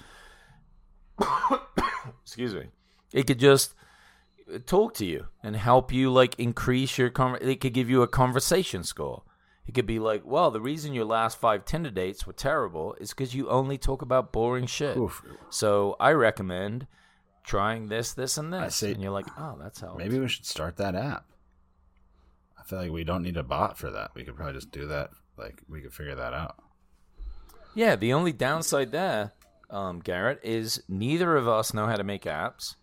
[2.22, 2.66] excuse me.
[3.12, 3.74] It could just
[4.66, 8.08] talk to you and help you like increase your con- it could give you a
[8.08, 9.22] conversation score.
[9.66, 13.10] It could be like, well, the reason your last five Tinder dates were terrible is
[13.10, 14.96] because you only talk about boring shit.
[14.96, 15.22] Oof.
[15.50, 16.86] So I recommend
[17.42, 18.62] trying this, this, and this.
[18.62, 18.92] I see.
[18.92, 19.94] And you're like, oh, that's how.
[19.94, 21.24] Maybe we should start that app.
[22.58, 24.12] I feel like we don't need a bot for that.
[24.14, 25.10] We could probably just do that.
[25.36, 26.56] Like we could figure that out.
[27.74, 29.32] Yeah, the only downside there,
[29.68, 32.76] um, Garrett, is neither of us know how to make apps,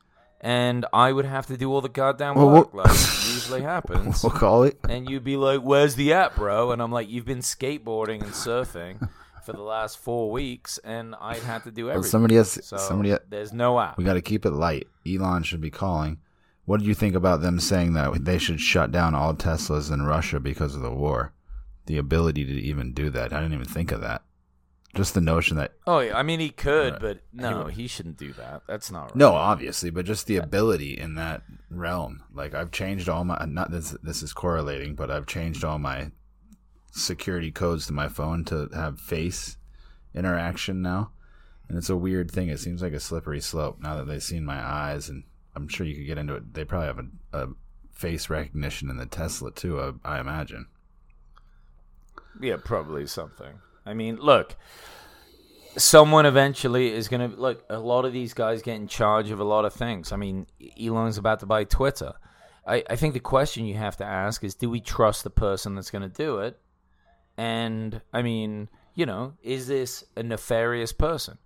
[0.43, 4.21] and I would have to do all the goddamn Well, work like usually happens.
[4.21, 4.77] We'll call it.
[4.87, 8.31] and you'd be like, "Where's the app, bro?" And I'm like, "You've been skateboarding and
[8.33, 9.09] surfing
[9.45, 12.63] for the last four weeks, and I'd have to do Well, everything." somebody has.
[12.63, 13.15] so somebody.
[13.29, 13.97] there's no app.
[13.97, 14.87] We got to keep it light.
[15.07, 16.19] Elon should be calling.
[16.65, 20.03] What do you think about them saying that they should shut down all Teslas in
[20.03, 21.33] Russia because of the war?
[21.87, 23.33] The ability to even do that.
[23.33, 24.21] I didn't even think of that.
[24.95, 27.01] Just the notion that Oh, yeah, I mean, he could, Right.
[27.01, 28.61] but no, He- he shouldn't do that.
[28.67, 29.15] That's not right.
[29.15, 31.41] no, obviously, but just the ability in that
[31.71, 32.23] realm.
[32.31, 36.11] Like I've changed all my not this this is correlating, but I've changed all my
[36.91, 39.57] security codes to my phone to have face
[40.13, 41.11] interaction now.
[41.67, 42.49] And it's a weird thing.
[42.49, 45.23] It seems like a slippery slope now that they've seen my eyes and
[45.55, 46.53] I'm sure you could get into it.
[46.53, 46.99] They probably have
[47.33, 47.47] a, a
[47.93, 50.67] face recognition in the Tesla too, I, I imagine.
[52.39, 53.59] Yeah, probably something.
[53.85, 54.55] I mean, look,
[55.77, 57.63] someone eventually is going to look.
[57.69, 60.11] A lot of these guys get in charge of a lot of things.
[60.11, 60.47] I mean,
[60.81, 62.13] Elon's about to buy Twitter.
[62.65, 65.75] I, I think the question you have to ask is, do we trust the person
[65.75, 66.59] that's going to do it?
[67.37, 71.37] And I mean, you know, is this a nefarious person?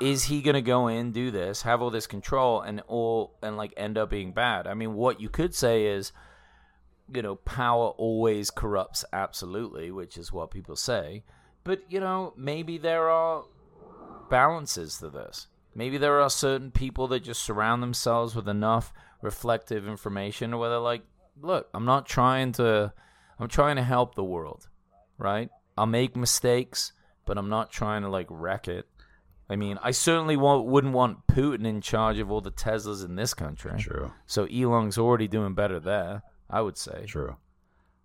[0.00, 3.56] Is he going to go in, do this, have all this control, and all and
[3.56, 4.68] like end up being bad?
[4.68, 6.12] I mean, what you could say is,
[7.12, 11.24] you know, power always corrupts absolutely, which is what people say.
[11.64, 13.44] But, you know, maybe there are
[14.28, 15.48] balances to this.
[15.74, 18.92] Maybe there are certain people that just surround themselves with enough
[19.22, 21.02] reflective information where they're like,
[21.40, 22.92] look, I'm not trying to,
[23.38, 24.68] I'm trying to help the world,
[25.18, 25.48] right?
[25.76, 26.92] I'll make mistakes,
[27.24, 28.86] but I'm not trying to like wreck it.
[29.48, 33.16] I mean, I certainly won't, wouldn't want Putin in charge of all the Teslas in
[33.16, 33.78] this country.
[33.78, 34.12] True.
[34.26, 37.04] So Elon's already doing better there, I would say.
[37.06, 37.36] True.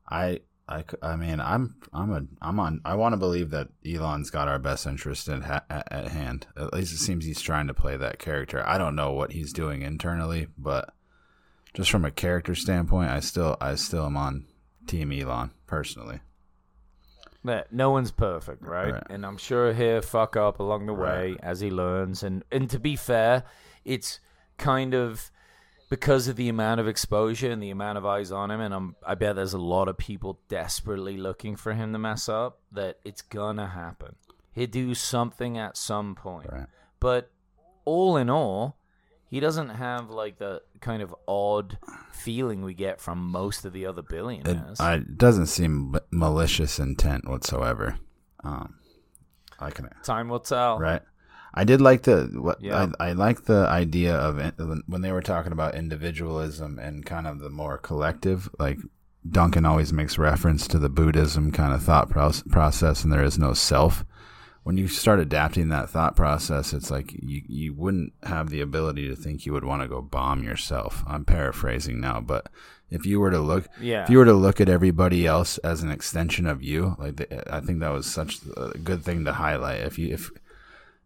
[0.10, 4.30] I I, I mean I'm I'm a I'm on I want to believe that Elon's
[4.30, 6.46] got our best interest in ha- at, at hand.
[6.56, 8.64] At least it seems he's trying to play that character.
[8.68, 10.94] I don't know what he's doing internally, but
[11.74, 14.46] just from a character standpoint, I still I still am on
[14.86, 16.20] Team Elon personally.
[17.46, 18.94] that no one's perfect, right?
[18.94, 19.04] Right.
[19.10, 21.40] And I'm sure he'll fuck up along the way Right.
[21.42, 22.22] as he learns.
[22.24, 23.44] And and to be fair,
[23.86, 24.20] it's
[24.58, 25.32] kind of
[25.90, 28.96] because of the amount of exposure and the amount of eyes on him, and I'm
[29.06, 32.60] I bet there's a lot of people desperately looking for him to mess up.
[32.72, 34.16] That it's gonna happen.
[34.54, 36.50] He'll do something at some point.
[36.52, 36.68] Right.
[37.00, 37.32] But
[37.86, 38.78] all in all,
[39.30, 41.78] he doesn't have like the kind of odd
[42.12, 44.80] feeling we get from most of the other billionaires.
[44.80, 47.98] I, it doesn't seem malicious intent whatsoever.
[48.44, 48.76] Um,
[49.60, 50.80] I can Time will tell.
[50.80, 51.02] right.
[51.62, 52.88] I did like the what Yeah.
[53.00, 57.28] I, I like the idea of in- when they were talking about individualism and kind
[57.28, 58.50] of the more collective.
[58.60, 58.80] Like
[59.30, 63.54] Duncan always makes reference to the Buddhism kind of thought process, and there is no
[63.54, 64.06] self.
[64.64, 69.08] When you start adapting that thought process, it's like you you wouldn't have the ability
[69.10, 71.04] to think you would want to go bomb yourself.
[71.08, 72.48] I'm paraphrasing now, but
[72.92, 74.04] if you were to look, Yeah.
[74.04, 77.54] if you were to look at everybody else as an extension of you, like the,
[77.56, 79.82] I think that was such a good thing to highlight.
[79.82, 80.30] If you if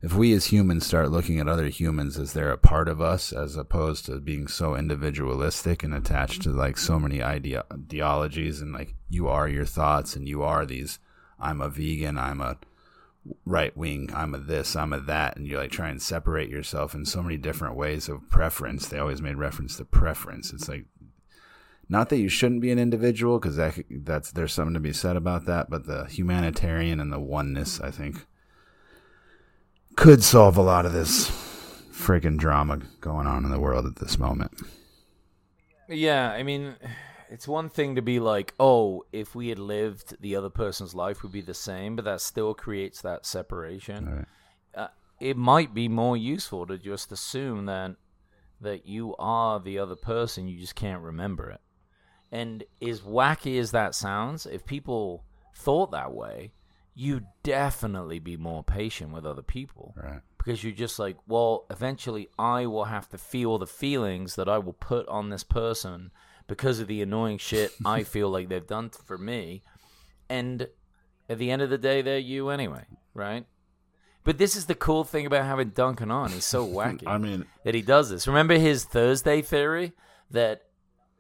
[0.04, 3.32] if we as humans start looking at other humans as they're a part of us
[3.32, 8.74] as opposed to being so individualistic and attached to like so many idea- ideologies and
[8.74, 11.00] like you are your thoughts and you are these
[11.40, 12.58] i'm a vegan i'm a
[13.46, 16.94] right wing i'm a this i'm a that and you like try and separate yourself
[16.94, 18.88] in so many different ways of preference.
[18.88, 20.52] They always made reference to preference.
[20.52, 20.86] It's like
[21.88, 25.16] not that you shouldn't be an individual because that, that's there's something to be said
[25.16, 28.26] about that but the humanitarian and the oneness i think
[29.96, 31.30] could solve a lot of this
[31.92, 34.52] friggin' drama going on in the world at this moment.
[35.88, 36.76] Yeah, I mean,
[37.30, 41.24] it's one thing to be like, oh, if we had lived, the other person's life
[41.24, 44.06] would be the same, but that still creates that separation.
[44.18, 44.26] Right.
[44.76, 44.88] Uh,
[45.20, 47.96] it might be more useful to just assume that
[48.62, 51.60] that you are the other person, you just can't remember it.
[52.32, 56.52] And as wacky as that sounds, if people thought that way,
[56.96, 59.94] you'd definitely be more patient with other people.
[59.98, 60.22] Right.
[60.38, 64.58] Because you're just like, well, eventually I will have to feel the feelings that I
[64.58, 66.12] will put on this person
[66.48, 69.64] because of the annoying shit I feel like they've done for me.
[70.30, 70.68] And
[71.30, 73.46] at the end of the day, they're you anyway, right?
[74.24, 76.32] But this is the cool thing about having Duncan on.
[76.32, 78.28] He's so wacky I mean, that he does this.
[78.28, 79.94] Remember his Thursday theory
[80.32, 80.64] that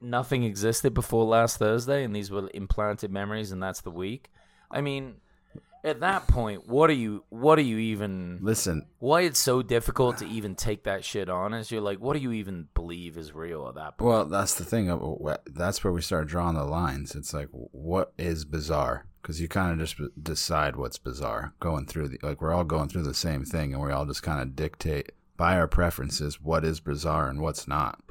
[0.02, 4.30] nothing existed before last Thursday and these were implanted memories and that's the week?
[4.70, 5.16] I mean,
[5.84, 10.18] at that point, what are you what are you even listen, why it's so difficult
[10.20, 13.34] to even take that shit on is you're like, what do you even believe is
[13.34, 14.10] real at that point?
[14.10, 14.90] Well, that's the thing.
[14.90, 17.16] of uh, That's where we start drawing the lines.
[17.16, 19.06] It's like, what is bizarre?
[19.22, 21.54] Because you kind of just b- decide what's bizarre.
[21.60, 24.24] Going through the like, we're all going through the same thing, and we all just
[24.24, 28.02] kind of dictate by our preferences what is bizarre and what's not.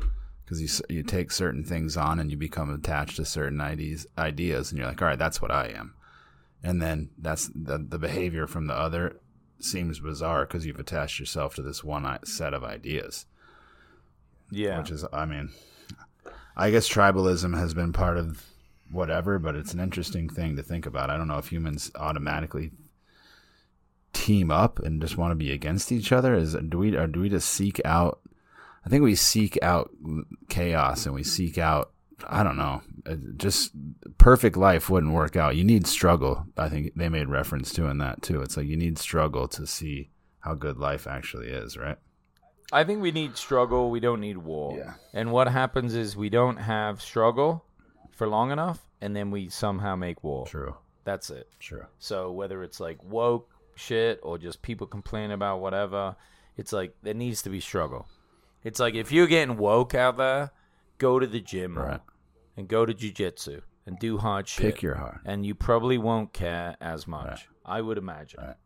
[0.45, 4.71] Because you you take certain things on and you become attached to certain ideas ideas,
[4.71, 5.95] and you're like, all right, that's what I am.
[6.63, 9.21] And then that's the the behavior from the other
[9.59, 13.27] seems bizarre because you've attached yourself to this one set of ideas.
[14.55, 14.79] Yeah.
[14.79, 15.49] which is i mean
[16.59, 18.45] i guess tribalism has been part of
[18.91, 21.09] whatever but it's an interesting thing to think about.
[21.09, 22.71] I don't know if humans automatically
[24.13, 26.35] team up and just want to be against each other.
[26.35, 28.21] Is do we or do we just seek out
[28.85, 29.91] i think we seek out
[30.51, 31.92] chaos and we seek out
[32.29, 33.73] i don't know uh, just
[34.19, 37.99] perfect life wouldn't work out you need struggle i think they made reference to in
[37.99, 40.11] that too it's like you need struggle to see
[40.41, 41.99] how good life actually is right
[42.73, 43.91] I think we need struggle.
[43.91, 44.79] We don't need war.
[44.79, 44.95] Yeah.
[45.13, 47.67] And what happens is we don't have struggle
[48.13, 50.47] for long enough, and then we somehow make war.
[50.47, 51.49] true That's it.
[51.61, 56.17] true So whether it's like woke shit or just people complaining about whatever,
[56.57, 58.07] it's like there needs to be struggle.
[58.65, 60.53] It's like if you're getting woke out there,
[60.97, 62.01] go to the gym Right.
[62.57, 64.75] And go to jujitsu and do hard shit.
[64.75, 65.21] Pick your heart.
[65.25, 67.29] and you probably won't care as much.
[67.29, 67.47] Right.
[67.65, 68.41] I would imagine.
[68.41, 68.57] Right.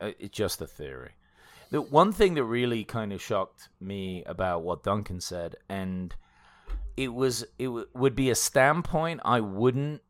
[0.00, 1.12] I, I it's just a theory.
[1.70, 6.14] The one thing that really kind of shocked me about what Duncan said, and
[6.96, 10.02] it was it w- would be a standpoint I wouldn't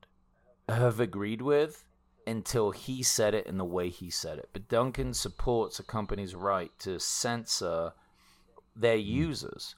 [0.68, 1.84] have agreed with
[2.26, 4.50] until he said it in the way he said it.
[4.52, 7.92] But Duncan supports a company's right to censor
[8.74, 9.06] their hmm.
[9.06, 9.74] users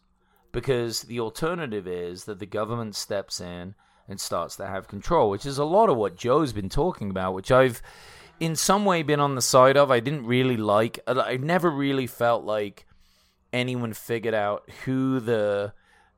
[0.58, 3.76] because the alternative is that the government steps in
[4.08, 7.32] and starts to have control, which is a lot of what Joe's been talking about,
[7.32, 7.80] which I've
[8.40, 9.92] in some way been on the side of.
[9.92, 10.98] I didn't really like.
[11.06, 12.86] I never really felt like
[13.52, 15.72] anyone figured out who the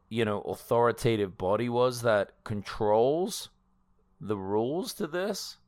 [0.09, 3.51] you know authoritative body was that controls
[4.23, 5.59] the rules to this.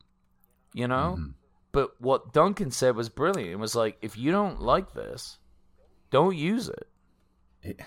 [0.73, 1.31] You know, mm-hmm.
[1.73, 3.53] but what Duncan said was brilliant.
[3.53, 5.37] It was like if you don't like this,
[6.11, 6.89] don't use it.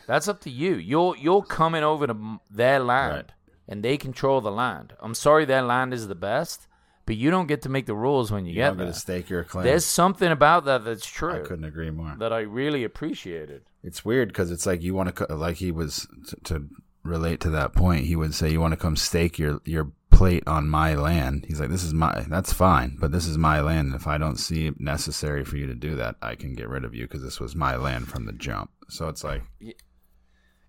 [0.08, 0.76] That's up to you.
[0.76, 3.32] You're you're coming over to their land, Right.
[3.68, 4.94] and they control the land.
[5.02, 6.68] I'm sorry, their land is the best,
[7.06, 8.88] but you don't get to make the rules when you, You get there.
[8.88, 9.66] to stake your claim.
[9.66, 11.34] There's something about that that's true.
[11.44, 12.16] I couldn't agree more.
[12.20, 13.64] that I really appreciated.
[13.84, 16.70] It's weird because it's like you want to, like he was to, to
[17.04, 18.06] relate to that point.
[18.06, 21.60] He would say, "You want to come stake your your plate on my land." He's
[21.60, 22.26] like, "This is my.
[22.30, 23.88] That's fine, but this is my land.
[23.92, 26.70] And if I don't see it necessary for you to do that, I can get
[26.70, 29.44] rid of you because this was my land from the jump." So it's like,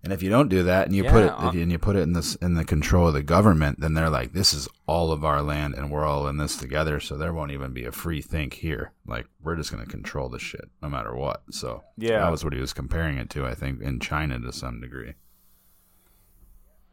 [0.03, 2.01] and if you don't do that, and you put it, you, and you put it
[2.01, 5.25] in this in the control of the government, then they're like, "This is all of
[5.25, 8.21] our land, and we're all in this together." So there won't even be a free
[8.21, 8.91] think here.
[9.05, 11.43] Like we're just going to control the shit no matter what.
[11.51, 12.19] So Yeah.
[12.19, 13.45] that was what he was comparing it to.
[13.45, 15.15] I think in China to some degree.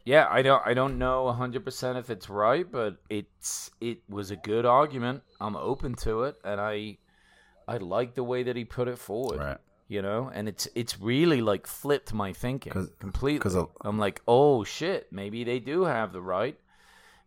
[0.04, 4.36] Yeah, I don't I don't know 100% if it's right, but it's it was a
[4.36, 5.22] good argument.
[5.40, 6.98] I'm open to it and I
[7.66, 9.38] I like the way that he put it forward.
[9.38, 9.58] Right.
[9.86, 13.38] You know, and it's it's really like flipped my thinking 'Cause- completely.
[13.40, 16.58] 'cause a- I'm like, "Oh shit, maybe they do have the right.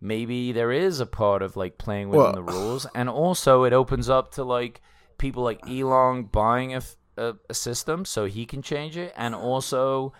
[0.02, 3.74] Maybe there is a part of like playing within Well- the rules." And also it
[3.74, 4.82] opens up to like
[5.18, 6.82] people like Elon buying a
[7.20, 10.14] a system so he can change it and also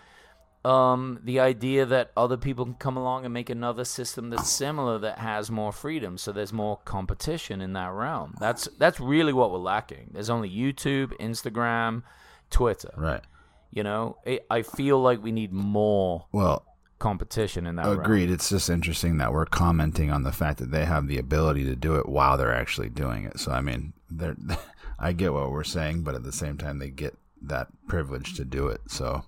[0.64, 4.98] um, the idea that other people can come along and make another system that's similar
[4.98, 8.34] that has more freedom, so there's more competition in that realm.
[8.40, 10.10] That's that's really what we're lacking.
[10.12, 12.02] There's only YouTube, Instagram,
[12.50, 12.92] Twitter.
[12.96, 13.22] Right.
[13.70, 16.64] You know, it, I feel like we need more Well,
[16.98, 17.84] competition in that.
[17.86, 18.00] realm.
[18.00, 18.30] agreed.
[18.30, 21.76] It's just interesting that we're commenting on the fact that they have the ability to
[21.76, 23.38] do it while they're actually doing it.
[23.38, 24.36] So I mean, they're
[24.98, 28.44] I get what we're saying, but at the same time, they get that privilege to
[28.44, 28.80] do it.
[28.88, 29.24] So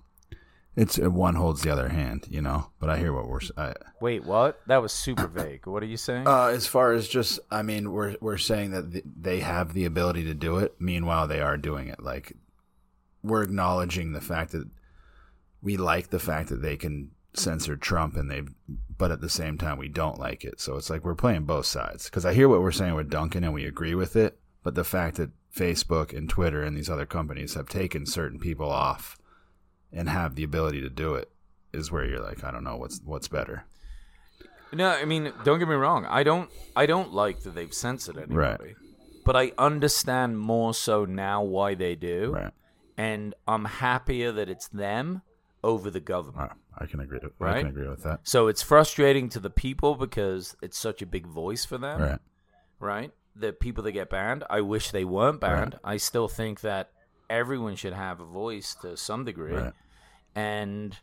[0.75, 2.71] it's one holds the other hand, you know.
[2.79, 3.39] But I hear what we're.
[3.55, 4.59] I, Wait, what?
[4.67, 5.67] That was super vague.
[5.67, 6.27] What are you saying?
[6.27, 9.85] uh, as far as just, I mean, we're we're saying that th- they have the
[9.85, 10.75] ability to do it.
[10.79, 12.01] Meanwhile, they are doing it.
[12.03, 12.33] Like
[13.23, 14.67] we're acknowledging the fact that
[15.61, 18.41] we like the fact that they can censor Trump, and they,
[18.97, 20.59] but at the same time, we don't like it.
[20.59, 22.05] So it's like we're playing both sides.
[22.05, 24.39] Because I hear what we're saying with Duncan, and we agree with it.
[24.63, 28.69] But the fact that Facebook and Twitter and these other companies have taken certain people
[28.69, 29.17] off
[29.91, 31.31] and have the ability to do it
[31.73, 33.65] is where you're like, I don't know what's what's better.
[34.73, 36.05] No, I mean, don't get me wrong.
[36.05, 36.49] I don't.
[36.75, 38.35] I don't like that they've censored anybody.
[38.35, 38.75] Right.
[39.25, 42.51] But I understand more so now why they do, Right.
[43.01, 45.21] And I'm happier that it's them
[45.63, 46.51] over the government.
[46.77, 47.19] I can agree.
[47.23, 47.59] I Right?
[47.61, 48.19] can agree with that.
[48.23, 52.19] So it's frustrating to the people because it's such a big voice for them, Right.
[52.79, 53.11] right?
[53.35, 55.73] The people that get banned, I wish they weren't banned.
[55.83, 55.93] Right.
[55.95, 56.91] I still think that
[57.29, 59.73] everyone should have a voice to some degree, Right.
[60.35, 60.97] and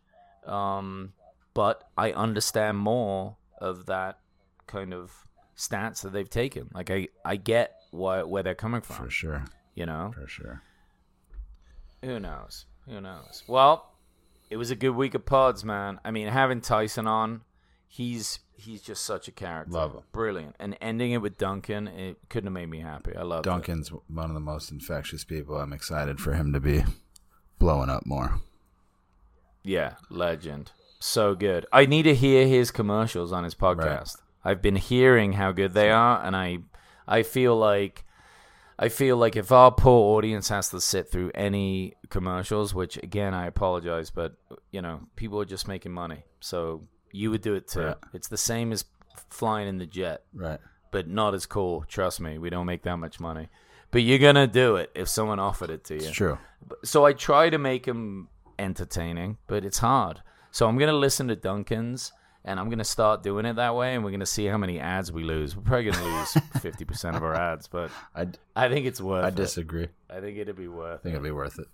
[0.46, 1.12] um,
[1.54, 4.18] but I understand more of that
[4.66, 5.12] kind of
[5.54, 6.70] stance that they've taken.
[6.72, 8.96] Like I, I get why where they're coming from.
[8.96, 9.44] For sure.
[9.74, 10.62] You know, For sure.
[12.02, 12.66] Who knows?
[12.88, 13.42] Who knows?
[13.46, 13.92] Well,
[14.50, 16.00] it was a good week of pods, man.
[16.04, 17.42] I mean, having Tyson on,
[17.86, 19.72] he's he's just such a character.
[19.72, 20.02] Love him.
[20.12, 20.56] Brilliant.
[20.58, 23.14] And ending it with Duncan, it couldn't have made me happy.
[23.16, 25.56] I love Duncan's one of the most infectious people.
[25.56, 26.84] I'm excited for him to be
[27.58, 28.40] blowing up more.
[29.62, 30.72] Yeah, legend.
[31.00, 31.66] So good.
[31.72, 34.16] I need to hear his commercials on his podcast.
[34.44, 36.58] I've been hearing how good they are and I
[37.06, 38.04] I feel like
[38.78, 43.34] I feel like if our poor audience has to sit through any commercials, which again
[43.34, 44.34] I apologize, but
[44.70, 46.22] you know, people are just making money.
[46.40, 47.80] So you would do it too.
[47.86, 47.96] Right.
[48.14, 48.84] It's the same as
[49.30, 50.60] flying in the jet, Right.
[50.92, 51.84] but not as cool.
[51.88, 53.48] Trust me, we don't make that much money.
[53.90, 56.38] But you're gonna do it if someone offered it to you It's true.
[56.84, 60.22] so I try to make them entertaining, but it's hard.
[60.50, 62.12] So I'm gonna listen to Duncan's,
[62.44, 65.12] and I'm gonna start doing it that way, and we're gonna see how many ads
[65.12, 65.56] we lose.
[65.56, 69.24] We're probably gonna lose fifty percent of our ads, but I, I think it's worth
[69.24, 69.26] it.
[69.26, 69.34] I it.
[69.34, 69.88] disagree.
[70.10, 71.00] I think it'd be worth it.
[71.00, 71.66] I think it'd be worth it.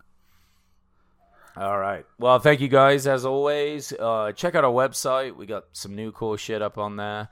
[1.57, 2.05] All right.
[2.19, 3.93] Well, thank you guys as always.
[3.93, 5.37] Uh, check out our website.
[5.37, 7.29] We got some new cool shit up on there.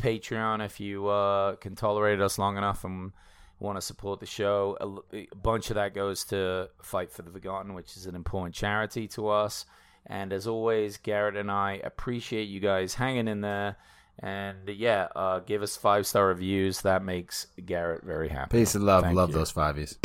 [0.00, 3.12] Patreon, if you uh, can tolerate us long enough and
[3.58, 5.02] want to support the show.
[5.12, 9.08] a bunch of that goes to Fight for the Forgotten, which is an important charity
[9.08, 9.64] to us.
[10.06, 13.76] And as always, Garrett and I appreciate you guys hanging in there.
[14.18, 16.82] And yeah, uh, give us five star reviews.
[16.82, 18.58] That makes Garrett very happy.
[18.58, 19.04] Peace and love.
[19.04, 19.34] Thank love you.
[19.34, 19.96] those fiveys.